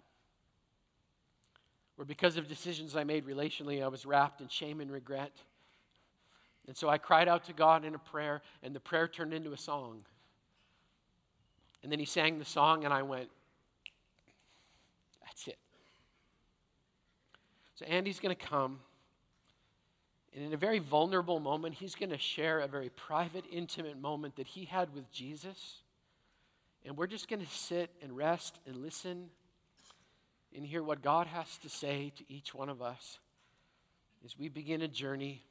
Where 1.97 2.07
because 2.07 2.37
of 2.37 2.49
decisions 2.49 2.97
I 2.97 3.05
made 3.05 3.27
relationally, 3.27 3.83
I 3.83 3.89
was 3.89 4.05
wrapped 4.05 4.41
in 4.41 4.49
shame 4.49 4.81
and 4.81 4.91
regret. 4.91 5.33
And 6.67 6.77
so 6.77 6.89
I 6.89 6.99
cried 6.99 7.29
out 7.29 7.45
to 7.45 7.53
God 7.53 7.85
in 7.85 7.95
a 7.95 7.99
prayer, 7.99 8.43
and 8.63 8.75
the 8.75 8.81
prayer 8.81 9.09
turned 9.09 9.35
into 9.35 9.53
a 9.53 9.59
song. 9.59 10.05
And 11.83 11.91
then 11.91 11.99
he 11.99 12.05
sang 12.05 12.39
the 12.39 12.45
song, 12.45 12.85
and 12.85 12.95
I 12.95 13.03
went, 13.03 13.29
That's 15.33 15.49
it. 15.49 15.59
So 17.77 17.87
Andy's 17.87 18.21
going 18.21 18.37
to 18.37 18.47
come. 18.47 18.81
And 20.35 20.45
in 20.45 20.53
a 20.53 20.59
very 20.59 20.79
vulnerable 20.79 21.41
moment, 21.41 21.75
he's 21.75 21.95
going 21.95 22.11
to 22.11 22.19
share 22.19 22.61
a 22.61 22.69
very 22.69 22.91
private, 22.91 23.45
intimate 23.51 24.01
moment 24.01 24.37
that 24.37 24.47
he 24.47 24.67
had 24.67 24.95
with 24.95 25.11
Jesus. 25.11 25.77
And 26.85 26.97
we're 26.97 27.07
just 27.07 27.29
going 27.29 27.41
to 27.41 27.51
sit 27.51 27.91
and 28.03 28.15
rest 28.15 28.59
and 28.67 28.77
listen 28.77 29.31
and 30.55 30.67
hear 30.67 30.83
what 30.83 31.03
God 31.03 31.27
has 31.29 31.59
to 31.59 31.69
say 31.69 32.13
to 32.19 32.25
each 32.29 32.55
one 32.55 32.69
of 32.69 32.83
us 32.83 33.19
as 34.25 34.39
we 34.39 34.49
begin 34.49 34.83
a 34.83 34.89
journey 34.89 35.43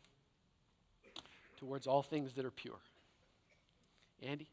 towards 1.58 1.88
all 1.88 2.04
things 2.04 2.34
that 2.34 2.46
are 2.46 2.52
pure. 2.52 2.80
Andy? 4.22 4.48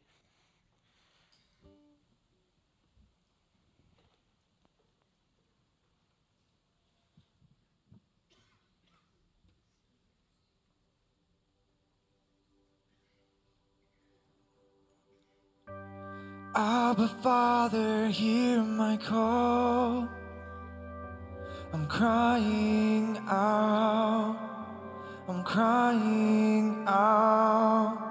Abba, 16.55 17.09
Father, 17.23 18.09
hear 18.09 18.63
my 18.63 18.97
call. 18.97 20.09
I'm 21.73 21.87
crying 21.87 23.19
out. 23.29 24.37
I'm 25.29 25.45
crying 25.45 26.85
out. 26.87 28.09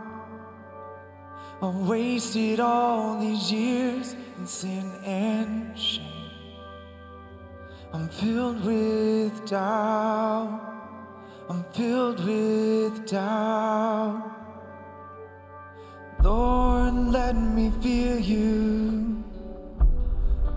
I've 1.62 1.76
wasted 1.88 2.60
all 2.60 3.20
these 3.20 3.52
years 3.52 4.16
in 4.38 4.46
sin 4.46 4.92
and 5.04 5.78
shame. 5.78 6.04
I'm 7.92 8.08
filled 8.10 8.64
with 8.64 9.50
doubt. 9.50 10.62
I'm 11.50 11.64
filled 11.74 12.24
with 12.24 13.08
doubt. 13.08 14.37
Lord, 16.28 16.94
let 17.14 17.38
me 17.38 17.72
feel 17.82 18.20
you. 18.20 19.24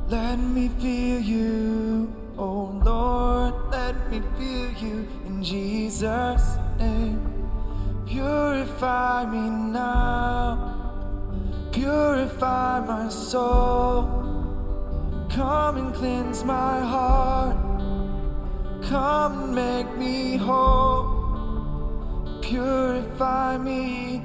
Let 0.09 0.41
me 0.41 0.67
feel 0.81 1.21
you. 1.21 2.13
Oh 2.37 2.73
Lord, 2.85 3.55
let 3.71 4.11
me 4.11 4.21
feel 4.37 4.73
you 4.85 5.07
in 5.27 5.45
Jesus' 5.45 6.57
name. 6.77 7.21
Purify 8.05 9.27
me 9.27 9.49
now, 9.49 10.59
purify 11.71 12.81
my 12.81 13.09
soul. 13.09 14.09
Come 15.31 15.77
and 15.77 15.95
cleanse 15.95 16.43
my 16.43 16.81
heart, 16.81 17.57
come 18.91 19.45
and 19.45 19.55
make 19.55 19.97
me 19.97 20.37
whole. 20.37 21.07
Purify 22.43 23.57
me. 23.57 24.25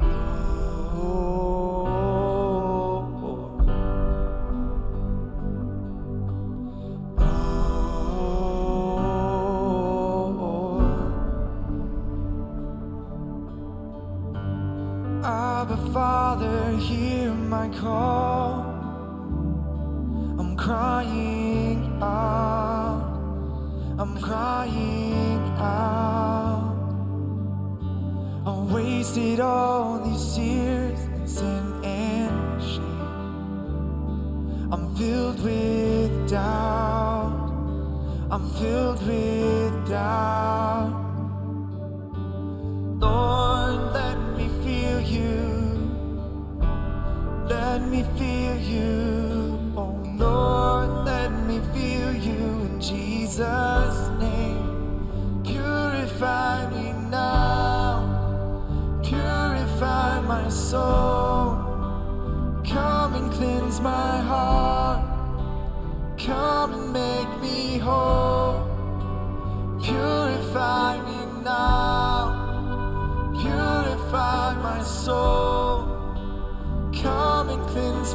Wasted 29.06 29.39
all 29.39 30.00
these 30.00 30.36
years 30.36 31.00
in 31.00 31.28
sin 31.28 31.84
and 31.84 32.63
shame. 32.63 32.82
I'm 34.72 34.96
filled 34.96 35.44
with 35.44 36.30
doubt. 36.30 37.52
I'm 38.32 38.50
filled 38.54 39.06
with 39.06 39.88
doubt. 39.88 40.55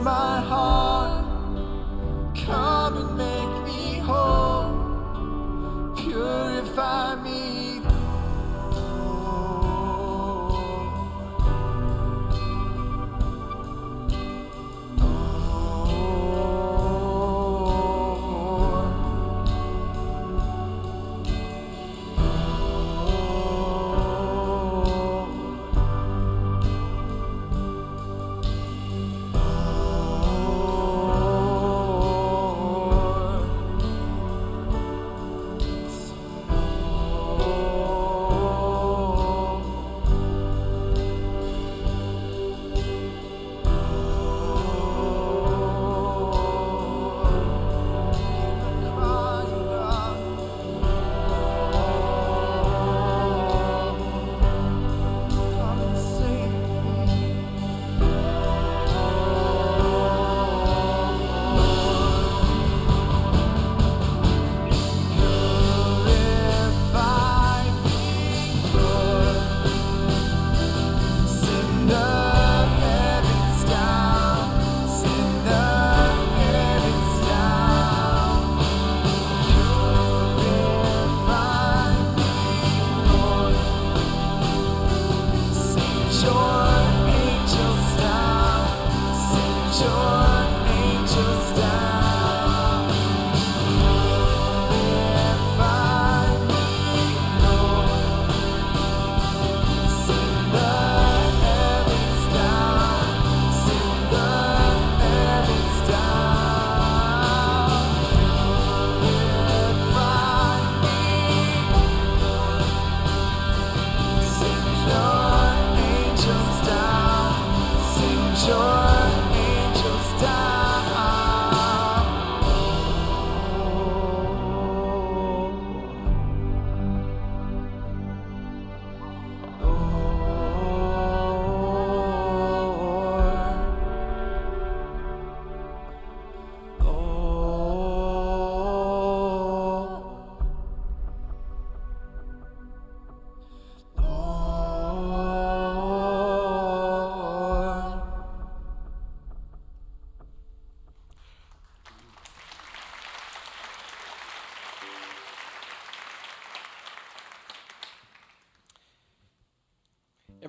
My 0.03 0.41
heart. 0.41 0.90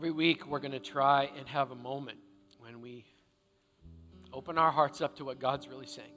Every 0.01 0.09
week, 0.09 0.47
we're 0.47 0.57
going 0.57 0.71
to 0.71 0.79
try 0.79 1.29
and 1.37 1.47
have 1.47 1.69
a 1.69 1.75
moment 1.75 2.17
when 2.57 2.81
we 2.81 3.05
open 4.33 4.57
our 4.57 4.71
hearts 4.71 4.99
up 4.99 5.17
to 5.17 5.25
what 5.25 5.39
God's 5.39 5.67
really 5.67 5.85
saying. 5.85 6.15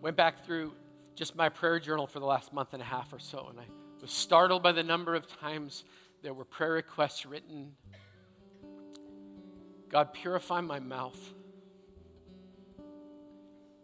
Went 0.00 0.16
back 0.16 0.46
through 0.46 0.72
just 1.14 1.36
my 1.36 1.50
prayer 1.50 1.78
journal 1.78 2.06
for 2.06 2.20
the 2.20 2.24
last 2.24 2.54
month 2.54 2.72
and 2.72 2.80
a 2.80 2.86
half 2.86 3.12
or 3.12 3.18
so, 3.18 3.48
and 3.50 3.60
I 3.60 3.64
was 4.00 4.12
startled 4.12 4.62
by 4.62 4.72
the 4.72 4.82
number 4.82 5.14
of 5.14 5.26
times 5.28 5.84
there 6.22 6.32
were 6.32 6.46
prayer 6.46 6.72
requests 6.72 7.26
written. 7.26 7.72
God, 9.90 10.14
purify 10.14 10.62
my 10.62 10.80
mouth 10.80 11.20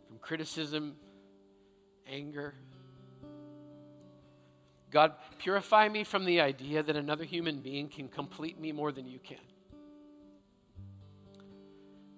from 0.08 0.16
criticism, 0.22 0.96
anger, 2.06 2.54
God, 4.90 5.12
purify 5.38 5.88
me 5.88 6.02
from 6.02 6.24
the 6.24 6.40
idea 6.40 6.82
that 6.82 6.96
another 6.96 7.24
human 7.24 7.60
being 7.60 7.88
can 7.88 8.08
complete 8.08 8.60
me 8.60 8.72
more 8.72 8.90
than 8.90 9.06
you 9.06 9.20
can. 9.20 9.38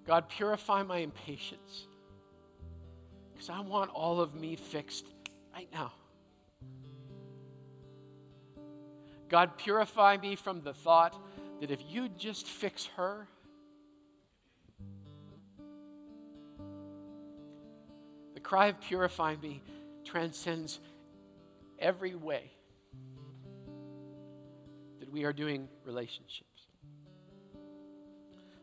God, 0.07 0.29
purify 0.29 0.83
my 0.83 0.99
impatience 0.99 1.87
because 3.33 3.51
I 3.51 3.61
want 3.61 3.91
all 3.91 4.21
of 4.21 4.35
me 4.35 4.57
fixed 4.57 5.05
right 5.53 5.69
now. 5.73 5.93
God, 9.29 9.57
purify 9.59 10.17
me 10.17 10.35
from 10.35 10.63
the 10.63 10.75
thought 10.75 11.15
that 11.61 11.71
if 11.71 11.81
you 11.89 12.09
just 12.09 12.47
fix 12.47 12.87
her, 12.97 13.29
the 18.35 18.41
cry 18.41 18.67
of 18.67 18.81
purify 18.81 19.37
me 19.37 19.63
transcends 20.05 20.81
every 21.79 22.15
way 22.15 22.51
we 25.13 25.25
are 25.25 25.33
doing 25.33 25.69
relationships. 25.85 26.49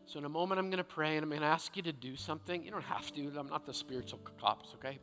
So, 0.06 0.18
in 0.18 0.24
a 0.24 0.28
moment, 0.28 0.58
I'm 0.58 0.68
going 0.68 0.78
to 0.78 0.84
pray 0.84 1.16
and 1.16 1.22
I'm 1.22 1.30
going 1.30 1.40
to 1.40 1.46
ask 1.46 1.76
you 1.76 1.82
to 1.84 1.92
do 1.92 2.16
something. 2.16 2.64
You 2.64 2.72
don't 2.72 2.82
have 2.82 3.14
to, 3.14 3.32
I'm 3.38 3.46
not 3.46 3.64
the 3.64 3.72
spiritual 3.72 4.18
cops, 4.40 4.74
okay? 4.74 4.98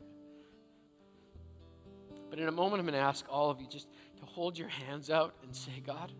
But 2.28 2.38
in 2.38 2.46
a 2.46 2.52
moment, 2.52 2.80
I'm 2.80 2.86
going 2.86 3.00
to 3.00 3.06
ask 3.06 3.24
all 3.30 3.48
of 3.48 3.58
you 3.58 3.66
just 3.66 3.88
to 4.20 4.26
hold 4.26 4.58
your 4.58 4.68
hands 4.68 5.08
out 5.08 5.34
and 5.42 5.56
say, 5.56 5.82
God, 5.84 6.12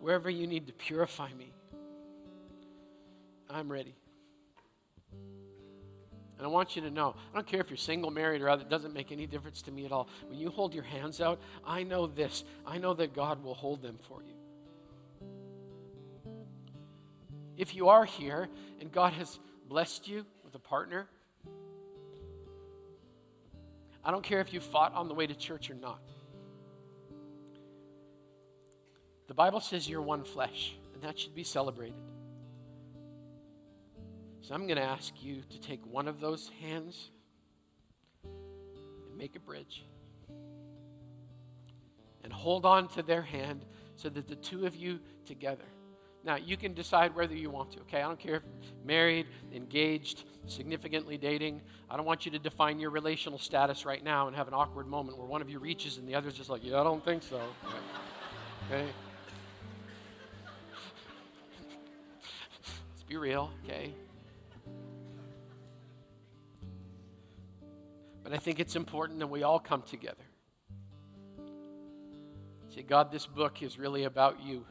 wherever 0.00 0.30
you 0.30 0.46
need 0.46 0.66
to 0.68 0.72
purify 0.72 1.28
me, 1.34 1.52
I'm 3.50 3.70
ready. 3.70 3.94
And 6.38 6.46
I 6.46 6.50
want 6.50 6.76
you 6.76 6.82
to 6.82 6.90
know, 6.90 7.16
I 7.32 7.34
don't 7.34 7.46
care 7.46 7.60
if 7.60 7.68
you're 7.68 7.76
single, 7.76 8.12
married, 8.12 8.40
or 8.42 8.48
other, 8.48 8.62
it 8.62 8.70
doesn't 8.70 8.94
make 8.94 9.10
any 9.10 9.26
difference 9.26 9.60
to 9.62 9.72
me 9.72 9.84
at 9.84 9.90
all. 9.92 10.08
When 10.28 10.38
you 10.38 10.50
hold 10.50 10.72
your 10.72 10.84
hands 10.84 11.20
out, 11.20 11.40
I 11.66 11.82
know 11.82 12.06
this. 12.06 12.44
I 12.64 12.78
know 12.78 12.94
that 12.94 13.12
God 13.12 13.42
will 13.42 13.54
hold 13.54 13.82
them 13.82 13.98
for 14.08 14.22
you. 14.22 14.34
If 17.56 17.74
you 17.74 17.88
are 17.88 18.04
here 18.04 18.48
and 18.80 18.92
God 18.92 19.14
has 19.14 19.40
blessed 19.68 20.06
you 20.06 20.24
with 20.44 20.54
a 20.54 20.60
partner, 20.60 21.08
I 24.04 24.12
don't 24.12 24.22
care 24.22 24.40
if 24.40 24.52
you 24.52 24.60
fought 24.60 24.94
on 24.94 25.08
the 25.08 25.14
way 25.14 25.26
to 25.26 25.34
church 25.34 25.68
or 25.70 25.74
not. 25.74 25.98
The 29.26 29.34
Bible 29.34 29.60
says 29.60 29.88
you're 29.88 30.00
one 30.00 30.22
flesh, 30.22 30.76
and 30.94 31.02
that 31.02 31.18
should 31.18 31.34
be 31.34 31.44
celebrated. 31.44 32.00
So 34.48 34.54
I'm 34.54 34.66
going 34.66 34.78
to 34.78 34.82
ask 34.82 35.12
you 35.22 35.42
to 35.50 35.60
take 35.60 35.84
one 35.84 36.08
of 36.08 36.20
those 36.20 36.50
hands 36.62 37.10
and 38.24 39.18
make 39.18 39.36
a 39.36 39.40
bridge. 39.40 39.84
And 42.24 42.32
hold 42.32 42.64
on 42.64 42.88
to 42.94 43.02
their 43.02 43.20
hand 43.20 43.66
so 43.96 44.08
that 44.08 44.26
the 44.26 44.36
two 44.36 44.64
of 44.64 44.74
you 44.74 45.00
together. 45.26 45.66
Now, 46.24 46.36
you 46.36 46.56
can 46.56 46.72
decide 46.72 47.14
whether 47.14 47.34
you 47.34 47.50
want 47.50 47.72
to, 47.72 47.80
okay? 47.80 47.98
I 47.98 48.06
don't 48.06 48.18
care 48.18 48.36
if 48.36 48.42
married, 48.86 49.26
engaged, 49.52 50.24
significantly 50.46 51.18
dating. 51.18 51.60
I 51.90 51.98
don't 51.98 52.06
want 52.06 52.24
you 52.24 52.32
to 52.32 52.38
define 52.38 52.80
your 52.80 52.88
relational 52.88 53.38
status 53.38 53.84
right 53.84 54.02
now 54.02 54.28
and 54.28 54.36
have 54.36 54.48
an 54.48 54.54
awkward 54.54 54.86
moment 54.86 55.18
where 55.18 55.26
one 55.26 55.42
of 55.42 55.50
you 55.50 55.58
reaches 55.58 55.98
and 55.98 56.08
the 56.08 56.14
other's 56.14 56.32
just 56.32 56.48
like, 56.48 56.64
yeah, 56.64 56.80
I 56.80 56.84
don't 56.84 57.04
think 57.04 57.22
so. 57.22 57.38
Okay? 58.66 58.86
Let's 62.94 63.02
be 63.06 63.18
real, 63.18 63.50
okay? 63.66 63.92
But 68.28 68.36
I 68.36 68.40
think 68.40 68.60
it's 68.60 68.76
important 68.76 69.20
that 69.20 69.28
we 69.28 69.42
all 69.42 69.58
come 69.58 69.80
together. 69.80 70.22
Say, 72.74 72.82
God, 72.82 73.10
this 73.10 73.24
book 73.24 73.62
is 73.62 73.78
really 73.78 74.04
about 74.04 74.42
you. 74.44 74.66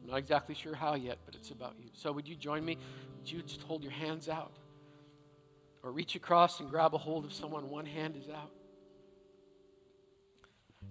I'm 0.00 0.10
not 0.10 0.18
exactly 0.18 0.54
sure 0.54 0.76
how 0.76 0.94
yet, 0.94 1.18
but 1.26 1.34
it's 1.34 1.50
about 1.50 1.74
you. 1.80 1.88
So 1.94 2.12
would 2.12 2.28
you 2.28 2.36
join 2.36 2.64
me? 2.64 2.78
Would 3.18 3.28
you 3.28 3.42
just 3.42 3.62
hold 3.62 3.82
your 3.82 3.90
hands 3.90 4.28
out? 4.28 4.52
Or 5.82 5.90
reach 5.90 6.14
across 6.14 6.60
and 6.60 6.70
grab 6.70 6.94
a 6.94 6.98
hold 6.98 7.24
of 7.24 7.32
someone, 7.32 7.68
one 7.68 7.86
hand 7.86 8.14
is 8.16 8.28
out. 8.28 8.52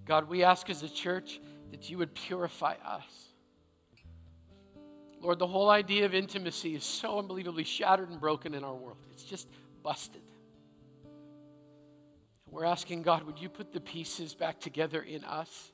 God, 0.04 0.28
we 0.28 0.44
ask 0.44 0.70
as 0.70 0.84
a 0.84 0.90
church 0.90 1.40
that 1.72 1.90
you 1.90 1.98
would 2.00 2.14
purify 2.14 2.74
us. 2.86 3.30
Lord, 5.22 5.40
the 5.40 5.48
whole 5.48 5.70
idea 5.70 6.04
of 6.04 6.14
intimacy 6.14 6.76
is 6.76 6.84
so 6.84 7.20
unbelievably 7.20 7.64
shattered 7.64 8.10
and 8.10 8.20
broken 8.20 8.54
in 8.54 8.66
our 8.66 8.76
world. 8.76 8.98
It's 9.14 9.24
just 9.24 9.48
busted. 9.82 10.24
We're 12.52 12.66
asking 12.66 13.04
God, 13.04 13.24
would 13.24 13.40
you 13.40 13.48
put 13.48 13.72
the 13.72 13.80
pieces 13.80 14.36
back 14.36 14.60
together 14.60 15.02
in 15.02 15.24
us? 15.24 15.72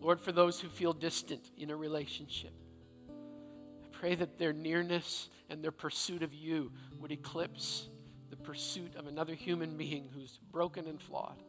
Lord, 0.00 0.20
for 0.20 0.30
those 0.30 0.60
who 0.60 0.68
feel 0.68 0.92
distant 0.92 1.50
in 1.58 1.70
a 1.70 1.76
relationship, 1.76 2.52
I 3.10 3.88
pray 3.90 4.14
that 4.14 4.38
their 4.38 4.52
nearness 4.52 5.28
and 5.50 5.62
their 5.62 5.72
pursuit 5.72 6.22
of 6.22 6.32
you 6.32 6.70
would 7.00 7.10
eclipse 7.10 7.88
the 8.30 8.36
pursuit 8.36 8.94
of 8.94 9.08
another 9.08 9.34
human 9.34 9.76
being 9.76 10.08
who's 10.14 10.38
broken 10.52 10.86
and 10.86 11.00
flawed. 11.00 11.42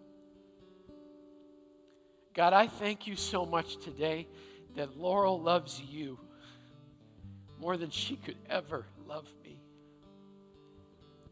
God, 2.33 2.53
I 2.53 2.67
thank 2.67 3.05
you 3.05 3.15
so 3.15 3.45
much 3.45 3.77
today 3.77 4.27
that 4.75 4.97
Laurel 4.97 5.41
loves 5.41 5.79
you 5.81 6.19
more 7.59 7.77
than 7.77 7.89
she 7.89 8.15
could 8.15 8.37
ever 8.49 8.85
love 9.07 9.27
me. 9.43 9.46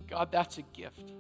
God, 0.08 0.32
that's 0.32 0.58
a 0.58 0.62
gift. 0.62 1.14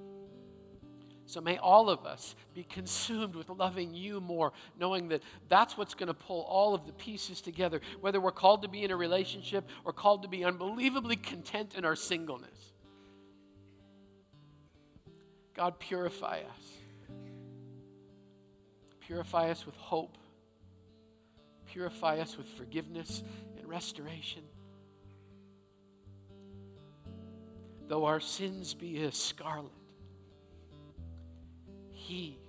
So 1.27 1.41
may 1.41 1.57
all 1.57 1.89
of 1.89 2.05
us 2.05 2.35
be 2.53 2.63
consumed 2.63 3.35
with 3.35 3.49
loving 3.49 3.95
you 3.95 4.21
more, 4.21 4.53
knowing 4.79 5.07
that 5.09 5.23
that's 5.49 5.75
what's 5.75 5.95
going 5.95 6.07
to 6.07 6.13
pull 6.13 6.43
all 6.43 6.75
of 6.75 6.85
the 6.85 6.93
pieces 6.93 7.41
together, 7.41 7.81
whether 7.99 8.21
we're 8.21 8.31
called 8.31 8.61
to 8.61 8.67
be 8.67 8.83
in 8.83 8.91
a 8.91 8.95
relationship 8.95 9.67
or 9.83 9.91
called 9.91 10.21
to 10.21 10.27
be 10.27 10.45
unbelievably 10.45 11.15
content 11.15 11.73
in 11.75 11.83
our 11.83 11.95
singleness. 11.95 12.73
God, 15.55 15.79
purify 15.79 16.41
us. 16.41 17.17
Purify 18.99 19.49
us 19.49 19.65
with 19.65 19.75
hope. 19.75 20.17
Purify 21.65 22.19
us 22.19 22.37
with 22.37 22.47
forgiveness 22.49 23.23
and 23.57 23.67
restoration. 23.67 24.43
Though 27.87 28.05
our 28.05 28.19
sins 28.19 28.73
be 28.73 29.01
as 29.03 29.15
scarlet, 29.15 29.71
He 31.91 32.39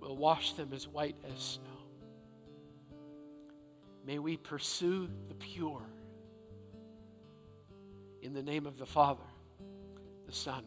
will 0.00 0.16
wash 0.16 0.54
them 0.54 0.72
as 0.72 0.88
white 0.88 1.16
as 1.32 1.40
snow. 1.40 1.64
May 4.04 4.18
we 4.18 4.36
pursue 4.36 5.08
the 5.28 5.34
pure 5.34 5.86
in 8.20 8.32
the 8.32 8.42
name 8.42 8.66
of 8.66 8.78
the 8.78 8.86
Father, 8.86 9.22
the 10.26 10.32
Son, 10.32 10.64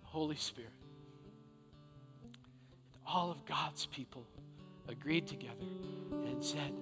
the 0.00 0.06
Holy 0.06 0.36
Spirit. 0.36 0.70
And 2.92 3.02
all 3.06 3.30
of 3.30 3.44
God's 3.46 3.86
people 3.86 4.26
agreed 4.86 5.26
together 5.26 5.64
and 6.26 6.44
said, 6.44 6.72